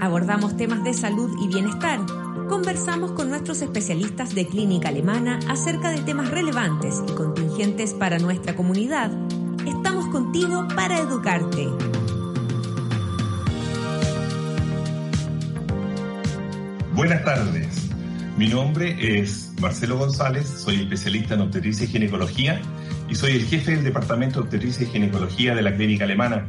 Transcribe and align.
Abordamos 0.00 0.56
temas 0.56 0.82
de 0.82 0.92
salud 0.92 1.30
y 1.40 1.48
bienestar. 1.48 2.00
Conversamos 2.48 3.12
con 3.12 3.30
nuestros 3.30 3.62
especialistas 3.62 4.34
de 4.34 4.46
clínica 4.46 4.88
alemana 4.88 5.38
acerca 5.48 5.90
de 5.90 6.00
temas 6.02 6.30
relevantes 6.30 7.02
y 7.08 7.12
contingentes 7.12 7.94
para 7.94 8.18
nuestra 8.18 8.56
comunidad. 8.56 9.10
Estamos 9.64 10.06
contigo 10.08 10.66
para 10.74 10.98
educarte. 10.98 11.68
Buenas 16.94 17.24
tardes. 17.24 17.90
Mi 18.36 18.48
nombre 18.48 19.20
es 19.20 19.52
Marcelo 19.60 19.98
González, 19.98 20.46
soy 20.46 20.82
especialista 20.82 21.34
en 21.34 21.42
obstetricia 21.42 21.84
y 21.84 21.88
ginecología 21.88 22.60
y 23.08 23.14
soy 23.14 23.32
el 23.32 23.44
jefe 23.44 23.72
del 23.76 23.84
Departamento 23.84 24.40
de 24.40 24.44
Obstetricia 24.44 24.86
y 24.86 24.90
Ginecología 24.90 25.54
de 25.54 25.62
la 25.62 25.74
Clínica 25.74 26.04
Alemana. 26.04 26.48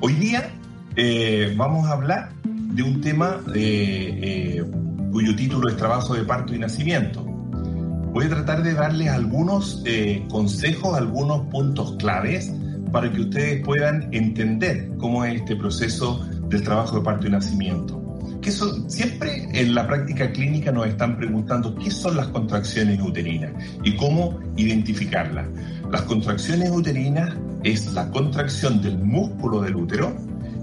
Hoy 0.00 0.14
día 0.14 0.50
eh, 0.96 1.54
vamos 1.56 1.86
a 1.86 1.92
hablar 1.92 2.32
de 2.44 2.82
un 2.82 3.00
tema 3.00 3.40
eh, 3.54 4.64
cuyo 5.12 5.36
título 5.36 5.68
es 5.68 5.76
Trabajo 5.76 6.14
de 6.14 6.24
Parto 6.24 6.54
y 6.54 6.58
Nacimiento. 6.58 7.22
Voy 7.22 8.26
a 8.26 8.28
tratar 8.30 8.62
de 8.62 8.72
darles 8.72 9.10
algunos 9.10 9.82
eh, 9.84 10.24
consejos, 10.30 10.96
algunos 10.96 11.48
puntos 11.48 11.96
claves 11.98 12.50
para 12.90 13.12
que 13.12 13.20
ustedes 13.20 13.62
puedan 13.62 14.08
entender 14.12 14.90
cómo 14.96 15.24
es 15.24 15.40
este 15.42 15.56
proceso 15.56 16.24
del 16.48 16.62
trabajo 16.62 16.96
de 16.96 17.02
parto 17.02 17.26
y 17.26 17.30
nacimiento. 17.30 18.02
Que 18.40 18.50
son, 18.50 18.90
siempre 18.90 19.48
en 19.52 19.74
la 19.74 19.86
práctica 19.86 20.32
clínica 20.32 20.72
nos 20.72 20.86
están 20.86 21.18
preguntando 21.18 21.74
qué 21.74 21.90
son 21.90 22.16
las 22.16 22.28
contracciones 22.28 23.00
uterinas 23.02 23.52
y 23.84 23.96
cómo 23.96 24.40
identificarlas. 24.56 25.46
Las 25.90 26.02
contracciones 26.02 26.70
uterinas 26.70 27.34
es 27.64 27.92
la 27.92 28.08
contracción 28.10 28.80
del 28.80 28.98
músculo 28.98 29.60
del 29.60 29.76
útero 29.76 30.16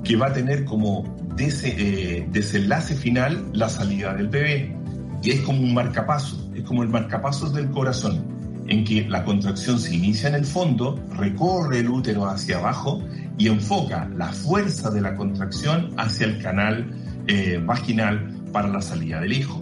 que 0.04 0.16
va 0.16 0.28
a 0.28 0.34
tener 0.34 0.66
como 0.66 1.16
eh, 1.38 2.28
desenlace 2.32 2.96
final 2.96 3.50
la 3.54 3.70
salida 3.70 4.14
del 4.14 4.28
bebé. 4.28 4.76
Y 5.22 5.32
es 5.32 5.42
como 5.42 5.62
un 5.62 5.74
marcapaso, 5.74 6.52
es 6.54 6.64
como 6.64 6.84
el 6.84 6.90
marcapaso 6.90 7.50
del 7.50 7.70
corazón, 7.72 8.26
en 8.68 8.84
que 8.84 9.08
la 9.08 9.24
contracción 9.24 9.80
se 9.80 9.96
inicia 9.96 10.30
en 10.30 10.36
el 10.36 10.46
fondo, 10.46 11.00
recorre 11.18 11.80
el 11.80 11.90
útero 11.90 12.26
hacia 12.26 12.58
abajo 12.58 13.02
y 13.38 13.48
enfoca 13.48 14.10
la 14.16 14.28
fuerza 14.28 14.90
de 14.92 15.02
la 15.02 15.16
contracción 15.16 15.94
hacia 15.98 16.28
el 16.28 16.42
canal 16.42 16.92
eh, 17.28 17.62
vaginal 17.64 18.30
para 18.52 18.68
la 18.68 18.82
salida 18.82 19.22
del 19.22 19.34
hijo. 19.34 19.62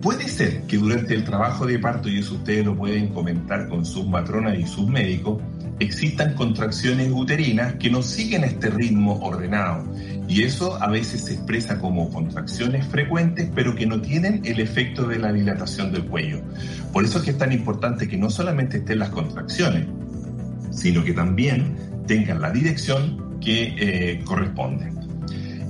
Puede 0.00 0.28
ser 0.28 0.62
que 0.62 0.78
durante 0.78 1.14
el 1.14 1.24
trabajo 1.24 1.66
de 1.66 1.78
parto, 1.78 2.08
y 2.08 2.18
eso 2.20 2.36
ustedes 2.36 2.64
lo 2.64 2.74
pueden 2.74 3.08
comentar 3.08 3.68
con 3.68 3.84
sus 3.84 4.06
matronas 4.06 4.58
y 4.58 4.66
sus 4.66 4.88
médicos, 4.88 5.42
existan 5.80 6.34
contracciones 6.34 7.10
uterinas 7.12 7.74
que 7.74 7.90
no 7.90 8.02
siguen 8.02 8.44
este 8.44 8.70
ritmo 8.70 9.18
ordenado. 9.20 9.84
Y 10.28 10.44
eso 10.44 10.80
a 10.80 10.88
veces 10.88 11.24
se 11.24 11.34
expresa 11.34 11.78
como 11.78 12.10
contracciones 12.10 12.86
frecuentes, 12.86 13.50
pero 13.54 13.74
que 13.74 13.86
no 13.86 14.00
tienen 14.00 14.42
el 14.44 14.60
efecto 14.60 15.08
de 15.08 15.18
la 15.18 15.32
dilatación 15.32 15.90
del 15.90 16.04
cuello. 16.04 16.42
Por 16.92 17.04
eso 17.04 17.18
es 17.18 17.24
que 17.24 17.30
es 17.32 17.38
tan 17.38 17.52
importante 17.52 18.06
que 18.06 18.16
no 18.16 18.30
solamente 18.30 18.78
estén 18.78 19.00
las 19.00 19.08
contracciones, 19.08 19.86
sino 20.70 21.02
que 21.02 21.12
también 21.12 21.74
tengan 22.06 22.40
la 22.40 22.50
dirección 22.50 23.40
que 23.40 23.74
eh, 23.78 24.22
corresponde. 24.24 24.92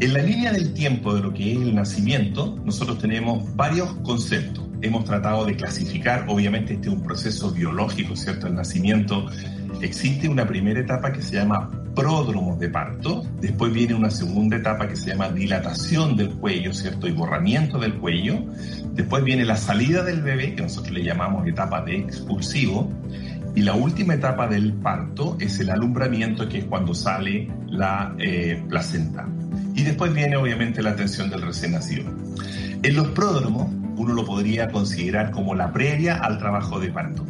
En 0.01 0.13
la 0.13 0.23
línea 0.23 0.53
del 0.53 0.73
tiempo 0.73 1.15
de 1.15 1.21
lo 1.21 1.33
que 1.33 1.53
es 1.53 1.59
el 1.59 1.75
nacimiento, 1.75 2.59
nosotros 2.65 2.99
tenemos 2.99 3.55
varios 3.55 3.93
conceptos. 4.03 4.60
Hemos 4.83 5.05
tratado 5.05 5.45
de 5.45 5.57
clasificar, 5.57 6.25
obviamente 6.29 6.75
este 6.75 6.89
es 6.89 6.95
un 6.95 7.03
proceso 7.03 7.51
biológico, 7.51 8.17
¿cierto? 8.17 8.47
El 8.47 8.55
nacimiento. 8.55 9.27
Existe 9.81 10.29
una 10.29 10.47
primera 10.47 10.81
etapa 10.81 11.13
que 11.13 11.23
se 11.23 11.37
llama 11.37 11.69
pródromo 11.95 12.57
de 12.57 12.69
parto, 12.69 13.23
después 13.41 13.73
viene 13.73 13.95
una 13.95 14.11
segunda 14.11 14.57
etapa 14.57 14.89
que 14.89 14.97
se 14.97 15.11
llama 15.11 15.31
dilatación 15.31 16.17
del 16.17 16.31
cuello, 16.31 16.73
¿cierto? 16.73 17.09
Y 17.09 17.13
borramiento 17.13 17.79
del 17.79 17.95
cuello. 17.95 18.45
Después 18.93 19.25
viene 19.25 19.45
la 19.45 19.57
salida 19.57 20.03
del 20.03 20.23
bebé, 20.23 20.55
que 20.55 20.63
nosotros 20.63 20.93
le 20.93 21.05
llamamos 21.05 21.47
etapa 21.47 21.83
de 21.83 21.99
expulsivo. 21.99 22.91
Y 23.55 23.63
la 23.63 23.75
última 23.75 24.15
etapa 24.15 24.47
del 24.47 24.73
parto 24.75 25.37
es 25.41 25.59
el 25.59 25.71
alumbramiento, 25.71 26.49
que 26.49 26.59
es 26.59 26.65
cuando 26.65 26.95
sale 26.95 27.51
la 27.67 28.15
eh, 28.19 28.63
placenta. 28.69 29.27
Y 29.75 29.83
después 29.83 30.15
viene 30.15 30.37
obviamente 30.37 30.83
la 30.83 30.91
atención 30.91 31.31
del 31.31 31.43
recién 31.43 31.73
nacido. 31.73 32.05
En 32.83 32.97
los 32.97 33.09
pródromos, 33.09 33.69
uno 34.01 34.15
lo 34.15 34.25
podría 34.25 34.71
considerar 34.71 35.31
como 35.31 35.55
la 35.55 35.73
previa 35.73 36.17
al 36.17 36.39
trabajo 36.39 36.81
de 36.81 36.91
parto. 36.91 37.23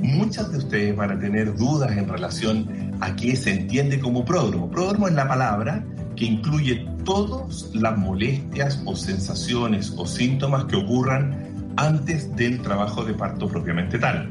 Muchas 0.00 0.52
de 0.52 0.58
ustedes 0.58 0.96
van 0.96 1.10
a 1.10 1.18
tener 1.18 1.56
dudas 1.56 1.96
en 1.96 2.08
relación 2.08 2.92
a 3.00 3.16
qué 3.16 3.34
se 3.34 3.52
entiende 3.52 3.98
como 3.98 4.24
pródromo. 4.24 4.70
Pródromo 4.70 5.08
es 5.08 5.14
la 5.14 5.26
palabra 5.26 5.84
que 6.14 6.26
incluye 6.26 6.86
todas 7.04 7.74
las 7.74 7.98
molestias 7.98 8.80
o 8.84 8.94
sensaciones 8.94 9.92
o 9.96 10.06
síntomas 10.06 10.66
que 10.66 10.76
ocurran 10.76 11.74
antes 11.76 12.34
del 12.36 12.62
trabajo 12.62 13.04
de 13.04 13.14
parto 13.14 13.48
propiamente 13.48 13.98
tal. 13.98 14.30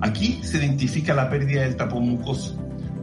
Aquí 0.00 0.40
se 0.42 0.58
identifica 0.58 1.14
la 1.14 1.30
pérdida 1.30 1.62
del 1.62 1.76
tapón 1.76 2.08
mucoso, 2.08 2.58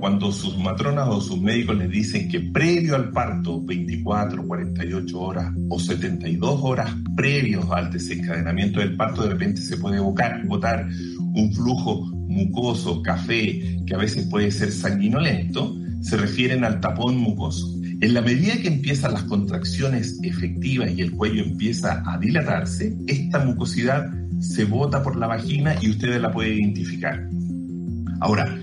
cuando 0.05 0.31
sus 0.31 0.55
matronas 0.59 1.07
o 1.09 1.19
sus 1.19 1.41
médicos 1.41 1.75
les 1.77 1.89
dicen 1.89 2.29
que 2.29 2.39
previo 2.39 2.95
al 2.95 3.09
parto, 3.09 3.59
24, 3.65 4.45
48 4.45 5.19
horas 5.19 5.51
o 5.67 5.79
72 5.79 6.59
horas 6.61 6.95
previos 7.15 7.65
al 7.71 7.91
desencadenamiento 7.91 8.81
del 8.81 8.95
parto, 8.95 9.23
de 9.23 9.29
repente 9.29 9.61
se 9.61 9.77
puede 9.77 9.99
botar, 9.99 10.45
botar 10.45 10.87
un 11.33 11.51
flujo 11.51 12.05
mucoso, 12.27 13.01
café, 13.01 13.79
que 13.87 13.95
a 13.95 13.97
veces 13.97 14.27
puede 14.27 14.51
ser 14.51 14.71
sanguinolento, 14.71 15.75
se 16.01 16.17
refieren 16.17 16.63
al 16.65 16.79
tapón 16.81 17.17
mucoso. 17.17 17.67
En 17.99 18.13
la 18.13 18.21
medida 18.21 18.61
que 18.61 18.67
empiezan 18.67 19.13
las 19.13 19.23
contracciones 19.23 20.19
efectivas 20.21 20.91
y 20.91 21.01
el 21.01 21.13
cuello 21.13 21.43
empieza 21.43 22.03
a 22.05 22.19
dilatarse, 22.19 22.95
esta 23.07 23.43
mucosidad 23.43 24.13
se 24.39 24.65
bota 24.65 25.01
por 25.01 25.15
la 25.15 25.25
vagina 25.25 25.75
y 25.81 25.89
ustedes 25.89 26.21
la 26.21 26.31
pueden 26.31 26.59
identificar. 26.59 27.27
Ahora, 28.19 28.55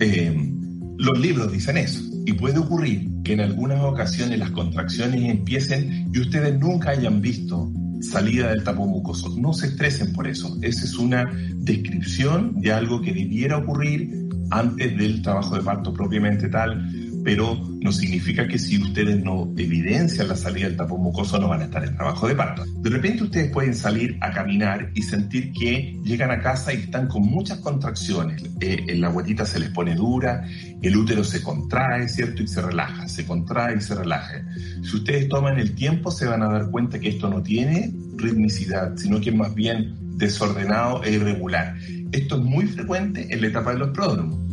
eh, 0.00 0.50
los 0.98 1.18
libros 1.18 1.52
dicen 1.52 1.76
eso. 1.76 2.00
Y 2.26 2.32
puede 2.32 2.58
ocurrir 2.58 3.08
que 3.22 3.34
en 3.34 3.40
algunas 3.40 3.80
ocasiones 3.82 4.38
las 4.38 4.50
contracciones 4.50 5.22
empiecen 5.22 6.10
y 6.12 6.20
ustedes 6.20 6.58
nunca 6.58 6.90
hayan 6.90 7.20
visto 7.20 7.70
salida 8.00 8.50
del 8.50 8.64
tapón 8.64 8.90
mucoso. 8.90 9.34
No 9.38 9.52
se 9.52 9.66
estresen 9.66 10.12
por 10.12 10.26
eso. 10.26 10.56
Esa 10.62 10.84
es 10.84 10.94
una 10.96 11.30
descripción 11.56 12.60
de 12.60 12.72
algo 12.72 13.00
que 13.00 13.12
debiera 13.12 13.58
ocurrir 13.58 14.28
antes 14.50 14.96
del 14.96 15.22
trabajo 15.22 15.56
de 15.56 15.62
parto 15.62 15.92
propiamente 15.92 16.48
tal 16.48 16.90
pero 17.24 17.58
no 17.80 17.90
significa 17.90 18.46
que 18.46 18.58
si 18.58 18.80
ustedes 18.80 19.24
no 19.24 19.50
evidencian 19.56 20.28
la 20.28 20.36
salida 20.36 20.68
del 20.68 20.76
tapón 20.76 21.02
mucoso 21.02 21.38
no 21.38 21.48
van 21.48 21.62
a 21.62 21.64
estar 21.64 21.82
en 21.82 21.96
trabajo 21.96 22.28
de 22.28 22.34
parto. 22.34 22.64
De 22.66 22.90
repente 22.90 23.24
ustedes 23.24 23.50
pueden 23.50 23.74
salir 23.74 24.18
a 24.20 24.30
caminar 24.30 24.90
y 24.94 25.02
sentir 25.02 25.52
que 25.52 25.98
llegan 26.04 26.30
a 26.30 26.40
casa 26.40 26.74
y 26.74 26.76
están 26.82 27.08
con 27.08 27.22
muchas 27.22 27.58
contracciones. 27.58 28.44
Eh, 28.60 28.96
la 28.96 29.08
guatita 29.08 29.46
se 29.46 29.58
les 29.58 29.70
pone 29.70 29.94
dura, 29.94 30.46
el 30.82 30.96
útero 30.96 31.24
se 31.24 31.42
contrae, 31.42 32.08
¿cierto? 32.08 32.42
Y 32.42 32.46
se 32.46 32.60
relaja, 32.60 33.08
se 33.08 33.24
contrae 33.24 33.76
y 33.76 33.80
se 33.80 33.94
relaja. 33.94 34.44
Si 34.82 34.96
ustedes 34.96 35.28
toman 35.28 35.58
el 35.58 35.74
tiempo 35.74 36.10
se 36.10 36.26
van 36.26 36.42
a 36.42 36.48
dar 36.48 36.70
cuenta 36.70 36.98
que 36.98 37.08
esto 37.08 37.30
no 37.30 37.42
tiene 37.42 37.90
ritmicidad, 38.16 38.96
sino 38.96 39.20
que 39.20 39.30
es 39.30 39.36
más 39.36 39.54
bien 39.54 39.96
desordenado 40.18 41.02
e 41.02 41.12
irregular. 41.12 41.74
Esto 42.12 42.36
es 42.36 42.42
muy 42.42 42.66
frecuente 42.66 43.26
en 43.30 43.40
la 43.40 43.46
etapa 43.48 43.72
de 43.72 43.78
los 43.78 43.88
pródromos 43.88 44.43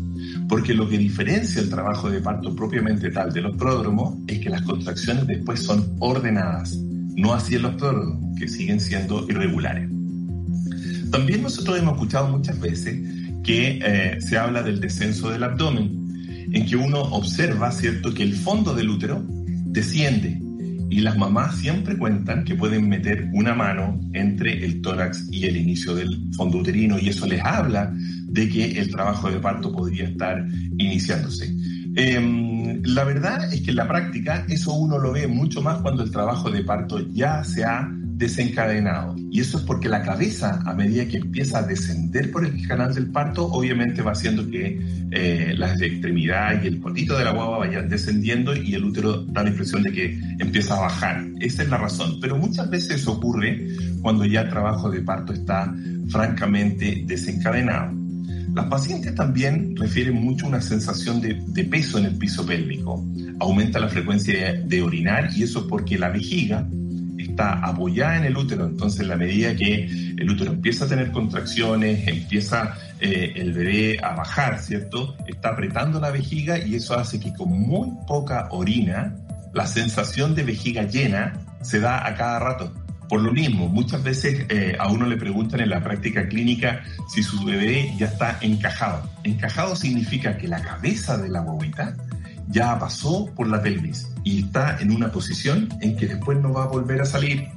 porque 0.51 0.73
lo 0.73 0.89
que 0.89 0.97
diferencia 0.97 1.61
el 1.61 1.69
trabajo 1.69 2.09
de 2.09 2.19
parto 2.19 2.53
propiamente 2.53 3.09
tal 3.09 3.31
de 3.31 3.39
los 3.39 3.55
pródromos 3.55 4.17
es 4.27 4.39
que 4.39 4.49
las 4.49 4.61
contracciones 4.63 5.25
después 5.25 5.61
son 5.61 5.95
ordenadas, 5.99 6.75
no 7.15 7.33
así 7.33 7.55
en 7.55 7.61
los 7.61 7.75
pródromos, 7.75 8.37
que 8.37 8.49
siguen 8.49 8.81
siendo 8.81 9.25
irregulares. 9.29 9.89
También 11.09 11.43
nosotros 11.43 11.79
hemos 11.79 11.93
escuchado 11.93 12.27
muchas 12.27 12.59
veces 12.59 12.99
que 13.45 13.79
eh, 13.81 14.19
se 14.19 14.37
habla 14.37 14.61
del 14.61 14.81
descenso 14.81 15.29
del 15.29 15.43
abdomen, 15.45 16.49
en 16.51 16.65
que 16.65 16.75
uno 16.75 16.99
observa, 16.99 17.71
¿cierto?, 17.71 18.13
que 18.13 18.23
el 18.23 18.33
fondo 18.33 18.73
del 18.73 18.89
útero 18.89 19.23
desciende 19.67 20.37
y 20.89 20.99
las 20.99 21.17
mamás 21.17 21.55
siempre 21.55 21.97
cuentan 21.97 22.43
que 22.43 22.55
pueden 22.55 22.89
meter 22.89 23.29
una 23.31 23.55
mano 23.55 24.01
entre 24.11 24.65
el 24.65 24.81
tórax 24.81 25.29
y 25.31 25.45
el 25.45 25.55
inicio 25.55 25.95
del 25.95 26.27
fondo 26.35 26.57
uterino 26.57 26.99
y 26.99 27.07
eso 27.07 27.25
les 27.25 27.41
habla 27.41 27.93
de 28.31 28.49
que 28.49 28.79
el 28.79 28.89
trabajo 28.89 29.29
de 29.29 29.39
parto 29.39 29.71
podría 29.71 30.05
estar 30.05 30.45
iniciándose. 30.77 31.53
Em, 31.95 32.81
la 32.83 33.03
verdad 33.03 33.53
es 33.53 33.61
que 33.61 33.71
en 33.71 33.75
la 33.75 33.87
práctica 33.87 34.45
eso 34.47 34.73
uno 34.73 34.97
lo 34.97 35.11
ve 35.11 35.27
mucho 35.27 35.61
más 35.61 35.81
cuando 35.81 36.03
el 36.03 36.11
trabajo 36.11 36.49
de 36.49 36.63
parto 36.63 36.99
ya 37.11 37.43
se 37.43 37.65
ha 37.65 37.89
desencadenado. 38.21 39.15
Y 39.31 39.41
eso 39.41 39.57
es 39.57 39.63
porque 39.63 39.89
la 39.89 40.03
cabeza, 40.03 40.61
a 40.65 40.73
medida 40.73 41.07
que 41.07 41.17
empieza 41.17 41.59
a 41.59 41.63
descender 41.63 42.31
por 42.31 42.45
el 42.45 42.65
canal 42.67 42.93
del 42.93 43.07
parto, 43.07 43.47
obviamente 43.47 44.01
va 44.01 44.11
haciendo 44.11 44.47
que 44.49 44.79
eh, 45.11 45.53
las 45.57 45.81
extremidades 45.81 46.63
y 46.63 46.67
el 46.67 46.79
potito 46.79 47.17
de 47.17 47.25
la 47.25 47.31
guagua 47.31 47.59
vayan 47.59 47.89
descendiendo 47.89 48.55
y 48.55 48.75
el 48.75 48.85
útero 48.85 49.23
da 49.25 49.43
la 49.43 49.49
impresión 49.49 49.83
de 49.83 49.91
que 49.91 50.19
empieza 50.39 50.77
a 50.77 50.81
bajar. 50.81 51.25
Esa 51.39 51.63
es 51.63 51.69
la 51.69 51.77
razón. 51.77 52.19
Pero 52.21 52.37
muchas 52.37 52.69
veces 52.69 53.05
ocurre 53.07 53.67
cuando 54.01 54.23
ya 54.25 54.41
el 54.41 54.49
trabajo 54.49 54.89
de 54.89 55.01
parto 55.01 55.33
está 55.33 55.73
francamente 56.09 57.03
desencadenado. 57.05 58.00
Las 58.53 58.65
pacientes 58.65 59.15
también 59.15 59.75
refieren 59.77 60.15
mucho 60.15 60.45
una 60.45 60.61
sensación 60.61 61.21
de, 61.21 61.63
peso 61.63 61.97
en 61.97 62.05
el 62.05 62.17
piso 62.17 62.45
pélvico. 62.45 63.03
Aumenta 63.39 63.79
la 63.79 63.87
frecuencia 63.87 64.53
de 64.53 64.81
orinar 64.81 65.29
y 65.33 65.43
eso 65.43 65.67
porque 65.67 65.97
la 65.97 66.09
vejiga 66.09 66.67
está 67.17 67.53
apoyada 67.65 68.17
en 68.17 68.25
el 68.25 68.35
útero. 68.35 68.65
Entonces, 68.65 69.01
en 69.01 69.07
la 69.07 69.15
medida 69.15 69.55
que 69.55 69.85
el 70.17 70.29
útero 70.29 70.51
empieza 70.51 70.83
a 70.85 70.87
tener 70.89 71.11
contracciones, 71.11 72.05
empieza 72.07 72.75
eh, 72.99 73.33
el 73.35 73.53
bebé 73.53 73.99
a 74.03 74.15
bajar, 74.15 74.59
¿cierto? 74.59 75.15
Está 75.27 75.49
apretando 75.49 76.01
la 76.01 76.11
vejiga 76.11 76.59
y 76.59 76.75
eso 76.75 76.97
hace 76.97 77.19
que 77.19 77.33
con 77.33 77.49
muy 77.49 77.89
poca 78.05 78.49
orina, 78.51 79.15
la 79.53 79.65
sensación 79.65 80.35
de 80.35 80.43
vejiga 80.43 80.83
llena 80.83 81.33
se 81.61 81.79
da 81.79 82.05
a 82.05 82.15
cada 82.15 82.39
rato. 82.39 82.73
Por 83.11 83.23
lo 83.23 83.33
mismo, 83.33 83.67
muchas 83.67 84.01
veces 84.01 84.45
eh, 84.47 84.77
a 84.79 84.87
uno 84.87 85.05
le 85.05 85.17
preguntan 85.17 85.59
en 85.59 85.69
la 85.69 85.83
práctica 85.83 86.29
clínica 86.29 86.81
si 87.09 87.21
su 87.21 87.43
bebé 87.43 87.93
ya 87.97 88.05
está 88.05 88.37
encajado. 88.39 89.09
Encajado 89.25 89.75
significa 89.75 90.37
que 90.37 90.47
la 90.47 90.61
cabeza 90.61 91.17
de 91.17 91.27
la 91.27 91.41
bobita 91.41 91.97
ya 92.47 92.79
pasó 92.79 93.25
por 93.35 93.49
la 93.49 93.61
pelvis 93.61 94.07
y 94.23 94.45
está 94.45 94.77
en 94.79 94.93
una 94.93 95.11
posición 95.11 95.67
en 95.81 95.97
que 95.97 96.07
después 96.07 96.39
no 96.39 96.53
va 96.53 96.63
a 96.63 96.67
volver 96.67 97.01
a 97.01 97.05
salir. 97.05 97.49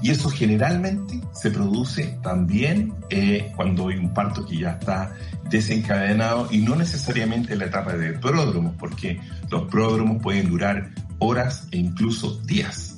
Y 0.00 0.08
eso 0.08 0.30
generalmente 0.30 1.20
se 1.34 1.50
produce 1.50 2.18
también 2.22 2.94
eh, 3.10 3.52
cuando 3.56 3.88
hay 3.88 3.98
un 3.98 4.14
parto 4.14 4.46
que 4.46 4.56
ya 4.56 4.70
está 4.70 5.12
desencadenado 5.50 6.48
y 6.50 6.60
no 6.60 6.76
necesariamente 6.76 7.52
en 7.52 7.58
la 7.58 7.66
etapa 7.66 7.92
de 7.92 8.14
pródromo, 8.14 8.74
porque 8.78 9.20
los 9.50 9.64
pródromos 9.64 10.22
pueden 10.22 10.48
durar 10.48 10.92
horas 11.18 11.68
e 11.72 11.76
incluso 11.76 12.40
días. 12.46 12.93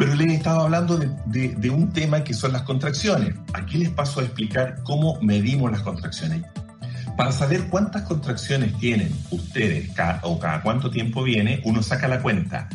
Pero 0.00 0.14
les 0.14 0.28
he 0.28 0.34
estado 0.36 0.62
hablando 0.62 0.96
de, 0.96 1.70
un 1.70 1.92
tema 1.92 2.24
que 2.24 2.32
son 2.32 2.54
las 2.54 2.62
contracciones. 2.62 3.34
Aquí 3.52 3.76
les 3.76 3.90
paso 3.90 4.20
a 4.20 4.22
explicar 4.22 4.80
cómo 4.82 5.20
medimos 5.20 5.70
las 5.70 5.82
contracciones. 5.82 6.42
Para 7.18 7.32
saber 7.32 7.68
cuántas 7.68 8.04
contracciones 8.04 8.78
tienen 8.78 9.12
ustedes 9.30 9.90
o 10.22 10.38
cada 10.38 10.62
cuánto 10.62 10.90
tiempo 10.90 11.22
viene, 11.22 11.60
uno 11.66 11.82
saca 11.82 12.08
la 12.08 12.22
cuenta 12.22 12.66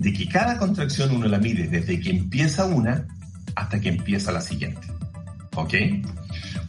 de 0.00 0.12
que 0.12 0.28
cada 0.28 0.58
contracción 0.58 1.14
uno 1.14 1.28
la 1.28 1.38
mide 1.38 1.68
desde 1.68 2.00
que 2.00 2.10
empieza 2.10 2.64
una 2.64 3.06
hasta 3.54 3.78
que 3.78 3.90
empieza 3.90 4.32
la 4.32 4.40
siguiente. 4.40 4.88
¿Ok? 5.54 5.72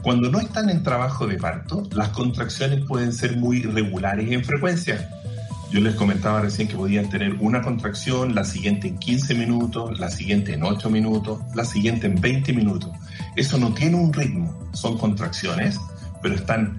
Cuando 0.04 0.30
no 0.30 0.40
están 0.40 0.70
en 0.70 0.84
trabajo 0.84 1.26
de 1.26 1.38
parto, 1.38 1.90
las 1.92 2.10
contracciones 2.10 2.86
pueden 2.86 3.14
ser 3.14 3.36
muy 3.38 3.58
irregulares 3.58 4.32
en 4.32 4.46
frecuencia. 4.46 5.10
Yo 5.72 5.82
les 5.82 5.96
comentaba 5.96 6.42
recién 6.42 6.68
que 6.68 6.76
podían 6.76 7.10
tener 7.10 7.34
una 7.40 7.62
contracción, 7.62 8.34
la 8.34 8.46
siguiente 8.46 8.88
en 8.88 8.98
15 8.98 9.36
minutos, 9.36 10.00
la 10.00 10.10
siguiente 10.10 10.54
en 10.54 10.64
8 10.64 10.90
minutos, 10.90 11.42
la 11.56 11.66
siguiente 11.66 12.08
en 12.08 12.20
20 12.22 12.54
minutos. 12.54 12.92
Eso 13.36 13.58
no 13.58 13.74
tiene 13.74 13.98
un 13.98 14.14
ritmo, 14.14 14.58
son 14.74 14.98
contracciones, 14.98 15.78
pero 16.22 16.36
están 16.36 16.78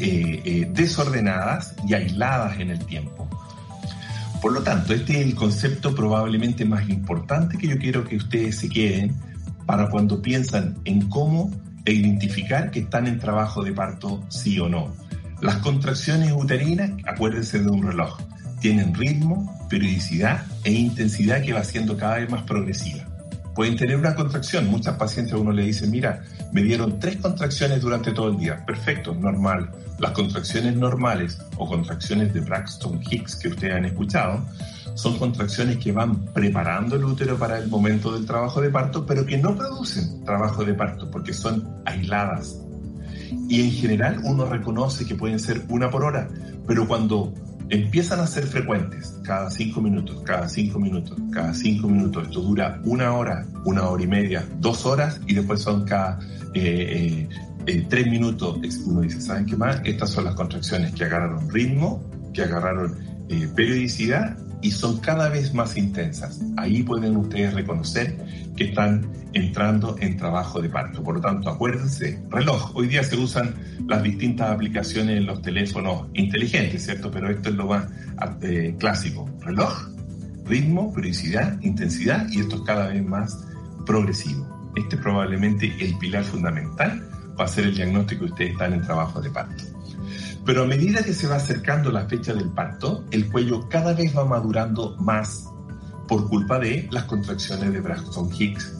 eh, 0.00 0.42
eh, 0.44 0.68
desordenadas 0.72 1.74
y 1.86 1.94
aisladas 1.94 2.58
en 2.58 2.70
el 2.70 2.84
tiempo. 2.84 3.28
Por 4.42 4.52
lo 4.52 4.62
tanto, 4.62 4.92
este 4.92 5.20
es 5.20 5.26
el 5.26 5.34
concepto 5.34 5.94
probablemente 5.94 6.64
más 6.64 6.88
importante 6.88 7.58
que 7.58 7.68
yo 7.68 7.78
quiero 7.78 8.04
que 8.04 8.16
ustedes 8.16 8.58
se 8.58 8.68
queden 8.68 9.14
para 9.66 9.88
cuando 9.88 10.20
piensan 10.20 10.78
en 10.84 11.08
cómo 11.08 11.50
identificar 11.84 12.70
que 12.70 12.80
están 12.80 13.06
en 13.06 13.18
trabajo 13.18 13.62
de 13.62 13.72
parto 13.72 14.24
sí 14.28 14.58
o 14.58 14.68
no. 14.68 14.92
Las 15.40 15.56
contracciones 15.56 16.32
uterinas, 16.32 16.90
acuérdense 17.06 17.58
de 17.60 17.70
un 17.70 17.82
reloj, 17.82 18.18
tienen 18.60 18.94
ritmo, 18.94 19.66
periodicidad 19.68 20.44
e 20.64 20.72
intensidad 20.72 21.42
que 21.42 21.52
va 21.52 21.64
siendo 21.64 21.96
cada 21.96 22.18
vez 22.18 22.30
más 22.30 22.42
progresiva 22.42 23.10
pueden 23.60 23.76
tener 23.76 23.96
una 23.96 24.14
contracción. 24.14 24.68
Muchas 24.68 24.96
pacientes 24.96 25.34
a 25.34 25.36
uno 25.36 25.52
le 25.52 25.64
dicen, 25.64 25.90
mira, 25.90 26.22
me 26.50 26.62
dieron 26.62 26.98
tres 26.98 27.16
contracciones 27.16 27.82
durante 27.82 28.12
todo 28.12 28.28
el 28.28 28.38
día. 28.38 28.64
Perfecto, 28.64 29.14
normal. 29.14 29.70
Las 29.98 30.12
contracciones 30.12 30.76
normales 30.76 31.38
o 31.58 31.68
contracciones 31.68 32.32
de 32.32 32.40
Braxton 32.40 33.00
Hicks 33.02 33.36
que 33.36 33.48
ustedes 33.48 33.74
han 33.74 33.84
escuchado 33.84 34.46
son 34.94 35.18
contracciones 35.18 35.76
que 35.76 35.92
van 35.92 36.24
preparando 36.32 36.96
el 36.96 37.04
útero 37.04 37.38
para 37.38 37.58
el 37.58 37.68
momento 37.68 38.12
del 38.12 38.24
trabajo 38.24 38.62
de 38.62 38.70
parto, 38.70 39.04
pero 39.04 39.26
que 39.26 39.36
no 39.36 39.54
producen 39.54 40.24
trabajo 40.24 40.64
de 40.64 40.72
parto 40.72 41.10
porque 41.10 41.34
son 41.34 41.82
aisladas. 41.84 42.56
Y 43.48 43.62
en 43.62 43.70
general 43.70 44.20
uno 44.24 44.46
reconoce 44.46 45.06
que 45.06 45.14
pueden 45.14 45.38
ser 45.38 45.62
una 45.68 45.90
por 45.90 46.04
hora, 46.04 46.28
pero 46.66 46.86
cuando 46.86 47.32
empiezan 47.70 48.20
a 48.20 48.26
ser 48.26 48.44
frecuentes, 48.46 49.18
cada 49.22 49.50
cinco 49.50 49.80
minutos, 49.80 50.22
cada 50.24 50.48
cinco 50.48 50.78
minutos, 50.78 51.16
cada 51.32 51.54
cinco 51.54 51.88
minutos. 51.88 52.26
Esto 52.26 52.40
dura 52.40 52.80
una 52.84 53.14
hora, 53.14 53.46
una 53.64 53.88
hora 53.88 54.02
y 54.02 54.06
media, 54.06 54.46
dos 54.58 54.84
horas 54.84 55.20
y 55.26 55.34
después 55.34 55.62
son 55.62 55.84
cada 55.84 56.18
eh, 56.54 57.28
eh, 57.28 57.28
eh, 57.66 57.86
tres 57.88 58.06
minutos. 58.08 58.58
Uno 58.86 59.02
dice, 59.02 59.20
¿saben 59.20 59.46
qué 59.46 59.56
más? 59.56 59.80
Estas 59.84 60.10
son 60.10 60.24
las 60.24 60.34
contracciones 60.34 60.92
que 60.92 61.04
agarraron 61.04 61.48
ritmo, 61.48 62.02
que 62.34 62.42
agarraron 62.42 62.96
periodicidad 63.54 64.36
y 64.62 64.70
son 64.70 64.98
cada 64.98 65.28
vez 65.28 65.54
más 65.54 65.76
intensas. 65.76 66.40
Ahí 66.56 66.82
pueden 66.82 67.16
ustedes 67.16 67.54
reconocer 67.54 68.16
que 68.56 68.64
están 68.64 69.10
entrando 69.32 69.96
en 70.00 70.16
trabajo 70.16 70.60
de 70.60 70.68
parto. 70.68 71.02
Por 71.02 71.16
lo 71.16 71.20
tanto, 71.20 71.50
acuérdense, 71.50 72.22
reloj. 72.30 72.72
Hoy 72.74 72.88
día 72.88 73.02
se 73.02 73.16
usan 73.16 73.54
las 73.86 74.02
distintas 74.02 74.50
aplicaciones 74.50 75.18
en 75.18 75.26
los 75.26 75.42
teléfonos 75.42 76.06
inteligentes, 76.14 76.84
¿cierto? 76.84 77.10
Pero 77.10 77.30
esto 77.30 77.50
es 77.50 77.54
lo 77.54 77.66
más 77.66 77.86
eh, 78.42 78.74
clásico. 78.78 79.28
Reloj, 79.40 79.88
ritmo, 80.44 80.92
periodicidad, 80.92 81.60
intensidad 81.62 82.26
y 82.30 82.40
esto 82.40 82.56
es 82.56 82.62
cada 82.62 82.88
vez 82.88 83.04
más 83.04 83.38
progresivo. 83.86 84.46
Este 84.76 84.96
es 84.96 85.02
probablemente 85.02 85.72
el 85.80 85.96
pilar 85.98 86.24
fundamental 86.24 87.08
para 87.36 87.48
hacer 87.48 87.64
el 87.64 87.74
diagnóstico 87.74 88.26
que 88.26 88.32
ustedes 88.32 88.52
están 88.52 88.72
en 88.72 88.82
trabajo 88.82 89.20
de 89.20 89.30
parto. 89.30 89.64
Pero 90.44 90.64
a 90.64 90.66
medida 90.66 91.02
que 91.02 91.12
se 91.12 91.26
va 91.26 91.36
acercando 91.36 91.90
la 91.92 92.06
fecha 92.06 92.32
del 92.32 92.50
parto, 92.50 93.04
el 93.10 93.30
cuello 93.30 93.68
cada 93.68 93.92
vez 93.92 94.16
va 94.16 94.24
madurando 94.24 94.96
más 94.98 95.44
por 96.08 96.28
culpa 96.28 96.58
de 96.58 96.88
las 96.90 97.04
contracciones 97.04 97.72
de 97.72 97.80
Braxton 97.80 98.30
Hicks. 98.36 98.76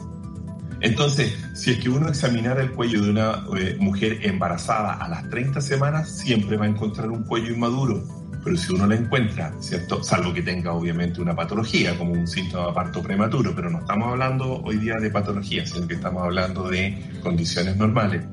Entonces, 0.81 1.37
si 1.53 1.71
es 1.71 1.77
que 1.77 1.89
uno 1.89 2.09
examinara 2.09 2.61
el 2.61 2.71
cuello 2.71 3.03
de 3.03 3.11
una 3.11 3.45
eh, 3.57 3.77
mujer 3.79 4.19
embarazada 4.23 4.93
a 4.93 5.07
las 5.07 5.29
30 5.29 5.61
semanas, 5.61 6.09
siempre 6.09 6.57
va 6.57 6.65
a 6.65 6.69
encontrar 6.69 7.09
un 7.11 7.23
cuello 7.23 7.53
inmaduro. 7.53 8.03
Pero 8.43 8.57
si 8.57 8.73
uno 8.73 8.87
la 8.87 8.95
encuentra, 8.95 9.53
¿cierto? 9.59 10.03
Salvo 10.03 10.33
que 10.33 10.41
tenga 10.41 10.73
obviamente 10.73 11.21
una 11.21 11.35
patología, 11.35 11.95
como 11.95 12.13
un 12.13 12.27
síntoma 12.27 12.67
de 12.67 12.73
parto 12.73 13.03
prematuro, 13.03 13.53
pero 13.55 13.69
no 13.69 13.79
estamos 13.79 14.07
hablando 14.07 14.61
hoy 14.63 14.77
día 14.77 14.95
de 14.95 15.11
patología, 15.11 15.63
sino 15.67 15.87
que 15.87 15.93
estamos 15.93 16.23
hablando 16.23 16.67
de 16.67 17.19
condiciones 17.21 17.77
normales. 17.77 18.25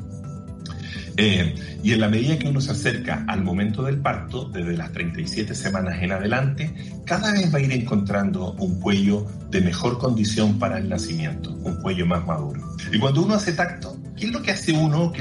Eh, 1.20 1.53
y 1.82 1.93
en 1.93 2.00
la 2.00 2.09
medida 2.09 2.38
que 2.38 2.47
uno 2.47 2.61
se 2.61 2.70
acerca 2.70 3.25
al 3.26 3.43
momento 3.43 3.82
del 3.82 3.99
parto, 3.99 4.44
desde 4.44 4.76
las 4.76 4.93
37 4.93 5.53
semanas 5.53 6.00
en 6.00 6.12
adelante, 6.12 6.73
cada 7.05 7.32
vez 7.32 7.52
va 7.52 7.59
a 7.59 7.61
ir 7.61 7.73
encontrando 7.73 8.52
un 8.52 8.78
cuello 8.81 9.26
de 9.50 9.61
mejor 9.61 9.99
condición 9.99 10.61
para 10.61 10.78
el 10.78 10.88
nacimiento, 10.88 11.50
un 11.50 11.83
cuello 11.83 12.07
más 12.07 12.25
maduro. 12.25 12.62
Y 12.93 13.00
cuando 13.00 13.23
uno 13.23 13.35
hace 13.35 13.52
tacto, 13.52 13.97
¿qué 14.16 14.26
es 14.26 14.33
lo 14.33 14.43
que 14.43 14.52
hace 14.52 14.71
uno 14.71 15.07
o 15.07 15.12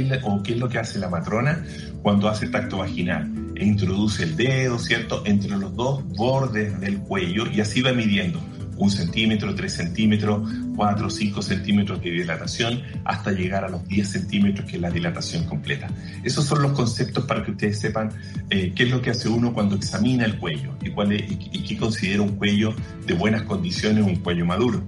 qué 0.44 0.54
es 0.54 0.60
lo 0.60 0.70
que 0.70 0.78
hace 0.78 1.00
la 1.00 1.10
matrona 1.10 1.66
cuando 2.04 2.30
hace 2.30 2.48
tacto 2.48 2.78
vaginal? 2.78 3.34
E 3.56 3.66
introduce 3.66 4.22
el 4.22 4.36
dedo, 4.36 4.78
¿cierto?, 4.78 5.24
entre 5.26 5.58
los 5.58 5.76
dos 5.76 6.04
bordes 6.10 6.80
del 6.80 7.00
cuello 7.00 7.48
y 7.52 7.60
así 7.60 7.82
va 7.82 7.92
midiendo 7.92 8.40
un 8.78 8.90
centímetro, 8.90 9.54
tres 9.56 9.74
centímetros, 9.74 10.50
cuatro, 10.76 11.10
cinco 11.10 11.42
centímetros 11.42 12.02
de 12.02 12.12
dilatación, 12.12 12.82
hasta 13.04 13.32
llegar 13.32 13.66
a 13.66 13.70
los 13.70 13.88
10 13.88 14.10
centímetros, 14.10 14.70
que 14.70 14.76
es 14.76 14.82
la 14.82 14.92
dilatación 14.92 15.46
completa. 15.46 15.88
Esos 16.24 16.46
son 16.46 16.62
los 16.62 16.74
conceptos 16.74 17.26
para 17.26 17.44
que 17.44 17.52
ustedes 17.52 17.80
sepan 17.80 18.10
eh, 18.50 18.74
qué 18.76 18.84
es 18.84 18.92
lo 18.92 19.02
que 19.02 19.12
hace 19.12 19.30
uno 19.30 19.54
cuando 19.54 19.76
examina 19.76 20.26
el 20.26 20.38
cuello 20.38 20.76
y, 20.82 20.92
cuál 20.92 21.14
y, 21.14 21.64
qué 21.64 21.78
considera 21.78 22.22
un 22.22 22.36
cuello 22.36 22.74
de 23.06 23.14
buenas 23.14 23.44
condiciones, 23.44 24.06
un 24.06 24.18
cuello 24.18 24.46
maduro. 24.46 24.84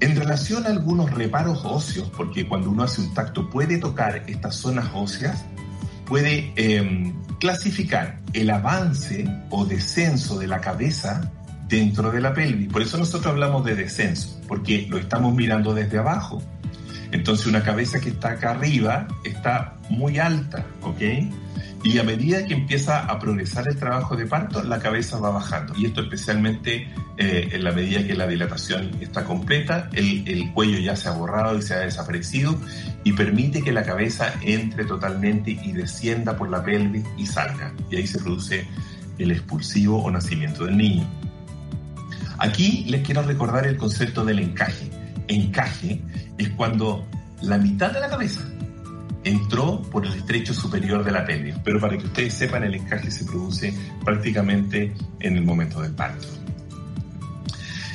En 0.00 0.14
relación 0.14 0.66
a 0.66 0.70
algunos 0.70 1.10
reparos 1.10 1.60
óseos, 1.64 2.10
porque 2.14 2.46
cuando 2.46 2.70
uno 2.70 2.82
hace 2.82 3.00
un 3.00 3.14
tacto 3.14 3.48
puede 3.48 3.78
tocar 3.78 4.24
estas 4.26 4.56
zonas 4.56 4.88
óseas, 4.92 5.44
puede 6.04 6.52
em, 6.56 7.14
clasificar 7.40 8.20
el 8.32 8.50
avance 8.50 9.26
o 9.50 9.64
descenso 9.64 10.38
de 10.38 10.46
la 10.46 10.60
cabeza 10.60 11.32
dentro 11.68 12.10
de 12.10 12.20
la 12.20 12.32
pelvis. 12.32 12.68
Por 12.68 12.82
eso 12.82 12.98
nosotros 12.98 13.26
hablamos 13.26 13.64
de 13.64 13.74
descenso, 13.74 14.40
porque 14.48 14.86
lo 14.88 14.98
estamos 14.98 15.34
mirando 15.34 15.74
desde 15.74 15.98
abajo. 15.98 16.42
Entonces 17.12 17.46
una 17.46 17.62
cabeza 17.62 18.00
que 18.00 18.10
está 18.10 18.30
acá 18.30 18.50
arriba 18.50 19.06
está 19.24 19.76
muy 19.88 20.18
alta, 20.18 20.66
¿ok? 20.82 21.02
Y 21.84 21.98
a 21.98 22.02
medida 22.02 22.44
que 22.44 22.54
empieza 22.54 23.04
a 23.04 23.18
progresar 23.20 23.68
el 23.68 23.76
trabajo 23.76 24.16
de 24.16 24.26
parto, 24.26 24.62
la 24.64 24.80
cabeza 24.80 25.18
va 25.18 25.30
bajando. 25.30 25.72
Y 25.76 25.86
esto 25.86 26.00
especialmente 26.00 26.88
eh, 27.16 27.48
en 27.52 27.62
la 27.62 27.70
medida 27.70 28.04
que 28.04 28.14
la 28.16 28.26
dilatación 28.26 28.90
está 29.00 29.24
completa, 29.24 29.88
el, 29.92 30.26
el, 30.26 30.52
cuello 30.52 30.78
ya 30.78 30.96
se 30.96 31.08
ha 31.08 31.12
borrado 31.12 31.56
y 31.56 31.62
se 31.62 31.74
ha 31.74 31.78
desaparecido 31.78 32.58
y 33.04 33.12
permite 33.12 33.62
que 33.62 33.70
la 33.70 33.84
cabeza 33.84 34.34
entre 34.42 34.84
totalmente 34.84 35.52
y 35.52 35.72
descienda 35.72 36.36
por 36.36 36.50
la 36.50 36.64
pelvis 36.64 37.04
y 37.16 37.26
salga. 37.26 37.72
Y 37.88 37.96
ahí 37.96 38.06
se 38.06 38.18
produce 38.18 38.66
el 39.18 39.30
expulsivo 39.30 40.02
o 40.02 40.10
nacimiento 40.10 40.64
del 40.64 40.76
niño. 40.76 41.06
Aquí 42.38 42.84
les 42.88 43.02
quiero 43.02 43.22
recordar 43.22 43.66
el 43.66 43.76
concepto 43.76 44.24
del 44.24 44.40
encaje. 44.40 44.90
Encaje 45.28 46.02
es 46.38 46.50
cuando 46.50 47.06
la 47.42 47.58
mitad 47.58 47.92
de 47.92 48.00
la 48.00 48.08
cabeza 48.08 48.42
entró 49.24 49.82
por 49.82 50.06
el 50.06 50.12
estrecho 50.12 50.54
superior 50.54 51.04
de 51.04 51.10
la 51.10 51.24
pelvis, 51.24 51.56
pero 51.64 51.80
para 51.80 51.98
que 51.98 52.06
ustedes 52.06 52.34
sepan, 52.34 52.62
el 52.62 52.74
encaje 52.74 53.10
se 53.10 53.24
produce 53.24 53.74
prácticamente 54.04 54.94
en 55.20 55.36
el 55.36 55.44
momento 55.44 55.80
del 55.80 55.92
parto. 55.92 56.28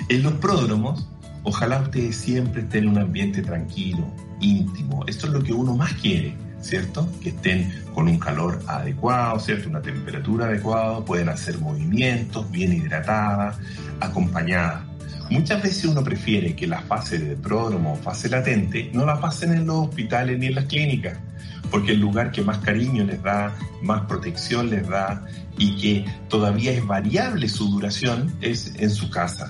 En 0.09 0.23
los 0.23 0.33
pródromos, 0.33 1.07
ojalá 1.43 1.79
ustedes 1.81 2.17
siempre 2.17 2.63
estén 2.63 2.83
en 2.83 2.89
un 2.89 2.97
ambiente 2.97 3.41
tranquilo, 3.41 4.13
íntimo. 4.41 5.05
Esto 5.07 5.27
es 5.27 5.33
lo 5.33 5.41
que 5.41 5.53
uno 5.53 5.75
más 5.75 5.93
quiere, 5.93 6.35
¿cierto? 6.61 7.07
Que 7.21 7.29
estén 7.29 7.83
con 7.93 8.07
un 8.07 8.17
calor 8.17 8.59
adecuado, 8.67 9.39
¿cierto? 9.39 9.69
Una 9.69 9.81
temperatura 9.81 10.45
adecuada, 10.45 11.03
pueden 11.03 11.29
hacer 11.29 11.57
movimientos, 11.59 12.49
bien 12.51 12.73
hidratada, 12.73 13.57
acompañada. 13.99 14.85
Muchas 15.29 15.63
veces 15.63 15.85
uno 15.85 16.03
prefiere 16.03 16.55
que 16.55 16.67
la 16.67 16.81
fase 16.81 17.17
de 17.17 17.35
pródromo 17.37 17.93
o 17.93 17.95
fase 17.95 18.27
latente 18.29 18.91
no 18.93 19.05
la 19.05 19.19
pasen 19.19 19.53
en 19.53 19.65
los 19.65 19.87
hospitales 19.87 20.37
ni 20.37 20.47
en 20.47 20.55
las 20.55 20.65
clínicas, 20.65 21.17
porque 21.69 21.93
el 21.93 22.01
lugar 22.01 22.31
que 22.31 22.41
más 22.41 22.57
cariño 22.57 23.05
les 23.05 23.23
da, 23.23 23.55
más 23.81 24.01
protección 24.07 24.69
les 24.69 24.87
da 24.87 25.25
y 25.57 25.77
que 25.77 26.05
todavía 26.27 26.71
es 26.73 26.85
variable 26.85 27.47
su 27.47 27.69
duración 27.69 28.33
es 28.41 28.73
en 28.75 28.89
su 28.89 29.09
casa. 29.09 29.49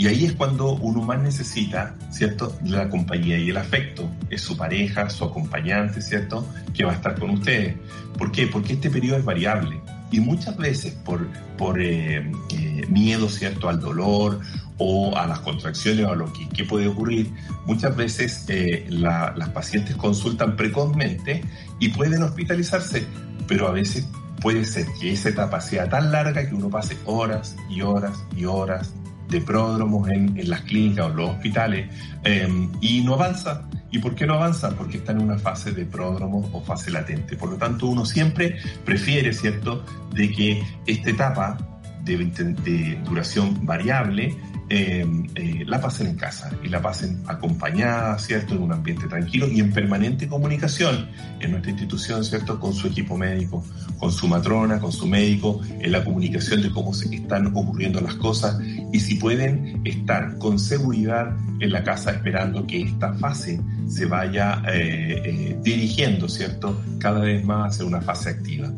Y 0.00 0.06
ahí 0.06 0.24
es 0.24 0.32
cuando 0.32 0.76
uno 0.76 1.02
más 1.02 1.20
necesita, 1.20 1.94
¿cierto?, 2.10 2.56
la 2.64 2.88
compañía 2.88 3.36
y 3.36 3.50
el 3.50 3.58
afecto. 3.58 4.10
Es 4.30 4.40
su 4.40 4.56
pareja, 4.56 5.10
su 5.10 5.24
acompañante, 5.26 6.00
¿cierto?, 6.00 6.48
que 6.72 6.84
va 6.84 6.92
a 6.92 6.94
estar 6.94 7.20
con 7.20 7.28
ustedes. 7.28 7.76
¿Por 8.16 8.32
qué? 8.32 8.46
Porque 8.46 8.72
este 8.72 8.88
periodo 8.88 9.18
es 9.18 9.26
variable. 9.26 9.78
Y 10.10 10.20
muchas 10.20 10.56
veces 10.56 10.94
por, 11.04 11.28
por 11.58 11.82
eh, 11.82 12.32
eh, 12.50 12.86
miedo, 12.88 13.28
¿cierto?, 13.28 13.68
al 13.68 13.78
dolor 13.78 14.40
o 14.78 15.14
a 15.18 15.26
las 15.26 15.40
contracciones 15.40 16.06
o 16.06 16.12
a 16.12 16.16
lo 16.16 16.32
que, 16.32 16.64
puede 16.64 16.88
ocurrir, 16.88 17.30
muchas 17.66 17.94
veces 17.94 18.46
eh, 18.48 18.86
las 18.88 19.50
pacientes 19.50 19.96
consultan 19.96 20.56
precozmente 20.56 21.44
y 21.78 21.90
pueden 21.90 22.22
hospitalizarse, 22.22 23.04
pero 23.46 23.68
a 23.68 23.72
veces 23.72 24.08
puede 24.40 24.64
ser 24.64 24.86
que 24.98 25.12
esa 25.12 25.28
etapa 25.28 25.60
sea 25.60 25.90
tan 25.90 26.10
larga 26.10 26.48
que 26.48 26.54
uno 26.54 26.70
pase 26.70 26.96
horas 27.04 27.54
y 27.68 27.82
horas 27.82 28.24
y 28.34 28.46
horas 28.46 28.94
de 29.30 29.40
pródromos 29.40 30.08
en, 30.08 30.36
en, 30.36 30.50
las 30.50 30.62
clínicas 30.62 31.06
o 31.06 31.08
los 31.10 31.30
hospitales 31.30 31.88
em, 32.24 32.70
y 32.80 33.02
no 33.02 33.14
avanza. 33.14 33.68
¿Y 33.90 33.98
por 33.98 34.14
qué 34.14 34.26
no 34.26 34.34
avanza? 34.34 34.70
Porque 34.76 34.98
está 34.98 35.12
en 35.12 35.22
una 35.22 35.38
fase 35.38 35.72
de 35.72 35.84
pródromo 35.84 36.48
o 36.52 36.60
fase 36.60 36.90
latente. 36.90 37.36
Por 37.36 37.50
lo 37.50 37.56
tanto, 37.56 37.86
uno 37.86 38.04
siempre 38.04 38.56
prefiere, 38.84 39.32
¿cierto?, 39.32 39.84
de 40.12 40.30
que 40.30 40.62
esta 40.86 41.10
etapa 41.10 41.58
de 42.04 42.98
duración 43.04 43.64
variable 43.64 44.36
eh, 44.72 45.04
eh, 45.34 45.64
la 45.66 45.80
pasen 45.80 46.06
en 46.06 46.16
casa 46.16 46.48
y 46.62 46.68
la 46.68 46.80
pasen 46.80 47.20
acompañada, 47.26 48.16
¿cierto? 48.20 48.54
En 48.54 48.62
un 48.62 48.72
ambiente 48.72 49.08
tranquilo 49.08 49.48
y 49.48 49.58
en 49.58 49.72
permanente 49.72 50.28
comunicación 50.28 51.08
en 51.40 51.50
nuestra 51.50 51.72
institución, 51.72 52.24
¿cierto? 52.24 52.60
Con 52.60 52.72
su 52.72 52.86
equipo 52.86 53.16
médico, 53.16 53.64
con 53.98 54.12
su 54.12 54.28
matrona, 54.28 54.78
con 54.78 54.92
su 54.92 55.08
médico, 55.08 55.60
en 55.80 55.90
la 55.90 56.04
comunicación 56.04 56.62
de 56.62 56.70
cómo 56.70 56.94
se 56.94 57.12
están 57.12 57.48
ocurriendo 57.48 58.00
las 58.00 58.14
cosas 58.14 58.60
y 58.92 59.00
si 59.00 59.16
pueden 59.16 59.80
estar 59.84 60.38
con 60.38 60.56
seguridad 60.58 61.36
en 61.58 61.72
la 61.72 61.82
casa 61.82 62.12
esperando 62.12 62.64
que 62.66 62.82
esta 62.82 63.12
fase 63.14 63.60
se 63.88 64.06
vaya 64.06 64.62
eh, 64.72 65.58
dirigiendo, 65.62 66.28
¿cierto? 66.28 66.80
Cada 66.98 67.20
vez 67.20 67.44
más 67.44 67.74
hacia 67.74 67.86
una 67.86 68.00
fase 68.00 68.30
activa. 68.30 68.70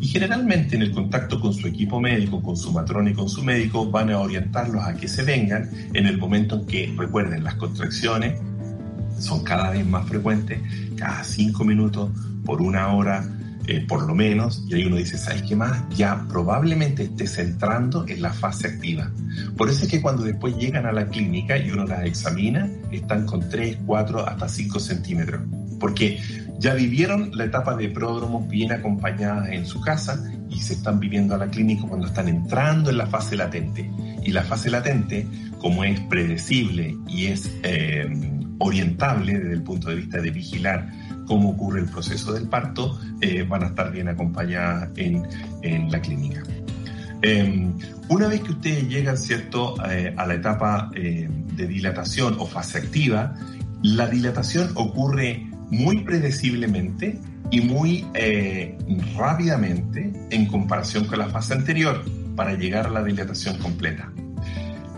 Y 0.00 0.06
generalmente 0.06 0.76
en 0.76 0.82
el 0.82 0.92
contacto 0.92 1.40
con 1.40 1.52
su 1.52 1.66
equipo 1.66 2.00
médico, 2.00 2.40
con 2.42 2.56
su 2.56 2.70
matrón 2.72 3.08
y 3.08 3.14
con 3.14 3.28
su 3.28 3.42
médico, 3.42 3.90
van 3.90 4.10
a 4.10 4.20
orientarlos 4.20 4.84
a 4.84 4.94
que 4.94 5.08
se 5.08 5.24
en 5.38 6.06
el 6.06 6.18
momento 6.18 6.56
en 6.56 6.66
que, 6.66 6.94
recuerden, 6.96 7.44
las 7.44 7.54
contracciones 7.54 8.40
son 9.18 9.42
cada 9.44 9.70
vez 9.70 9.86
más 9.86 10.06
frecuentes, 10.08 10.60
cada 10.96 11.24
cinco 11.24 11.64
minutos, 11.64 12.10
por 12.44 12.62
una 12.62 12.88
hora, 12.94 13.28
eh, 13.66 13.84
por 13.86 14.06
lo 14.06 14.14
menos, 14.14 14.64
y 14.68 14.74
ahí 14.74 14.84
uno 14.84 14.96
dice, 14.96 15.18
¿sabes 15.18 15.42
qué 15.42 15.54
más? 15.54 15.82
Ya 15.94 16.24
probablemente 16.28 17.04
estés 17.04 17.36
entrando 17.38 18.06
en 18.08 18.22
la 18.22 18.32
fase 18.32 18.68
activa. 18.68 19.10
Por 19.56 19.68
eso 19.68 19.84
es 19.84 19.90
que 19.90 20.00
cuando 20.00 20.22
después 20.22 20.56
llegan 20.56 20.86
a 20.86 20.92
la 20.92 21.08
clínica 21.08 21.58
y 21.58 21.70
uno 21.70 21.84
las 21.84 22.04
examina, 22.06 22.68
están 22.90 23.26
con 23.26 23.48
3, 23.48 23.78
4, 23.84 24.26
hasta 24.26 24.48
5 24.48 24.80
centímetros. 24.80 25.42
Porque 25.78 26.18
ya 26.58 26.74
vivieron 26.74 27.30
la 27.34 27.44
etapa 27.44 27.76
de 27.76 27.88
pródromos 27.88 28.48
bien 28.48 28.72
acompañadas 28.72 29.50
en 29.50 29.66
su 29.66 29.80
casa 29.80 30.18
y 30.50 30.60
se 30.60 30.74
están 30.74 31.00
viviendo 31.00 31.34
a 31.34 31.38
la 31.38 31.48
clínica 31.48 31.86
cuando 31.86 32.06
están 32.06 32.28
entrando 32.28 32.90
en 32.90 32.98
la 32.98 33.06
fase 33.06 33.36
latente. 33.36 33.90
Y 34.24 34.32
la 34.32 34.42
fase 34.42 34.70
latente, 34.70 35.26
como 35.58 35.84
es 35.84 36.00
predecible 36.00 36.96
y 37.06 37.26
es 37.26 37.50
eh, 37.62 38.08
orientable 38.58 39.38
desde 39.38 39.52
el 39.52 39.62
punto 39.62 39.88
de 39.88 39.96
vista 39.96 40.20
de 40.20 40.30
vigilar 40.30 40.90
cómo 41.26 41.50
ocurre 41.50 41.80
el 41.80 41.86
proceso 41.86 42.32
del 42.32 42.48
parto, 42.48 42.98
eh, 43.20 43.42
van 43.42 43.62
a 43.64 43.66
estar 43.66 43.92
bien 43.92 44.08
acompañadas 44.08 44.90
en, 44.96 45.90
la 45.90 46.00
clínica. 46.00 46.42
Em, 47.20 47.72
una 48.08 48.28
vez 48.28 48.40
que 48.42 48.52
ustedes 48.52 48.88
llegan 48.88 49.16
¿cierto? 49.18 49.74
Eh, 49.90 50.14
a 50.16 50.26
la 50.26 50.34
etapa 50.34 50.90
de 50.94 51.66
dilatación 51.66 52.36
o 52.38 52.46
fase 52.46 52.78
activa, 52.78 53.34
la 53.82 54.06
dilatación 54.06 54.70
ocurre 54.74 55.46
muy 55.70 56.02
predeciblemente 56.04 57.18
y 57.50 57.60
muy 57.62 58.06
eh, 58.14 58.76
rápidamente 59.16 60.12
en 60.30 60.46
comparación 60.46 61.04
con 61.04 61.18
la 61.18 61.28
fase 61.28 61.54
anterior 61.54 62.04
para 62.36 62.54
llegar 62.54 62.86
a 62.86 62.90
la 62.90 63.02
dilatación 63.02 63.58
completa. 63.58 64.10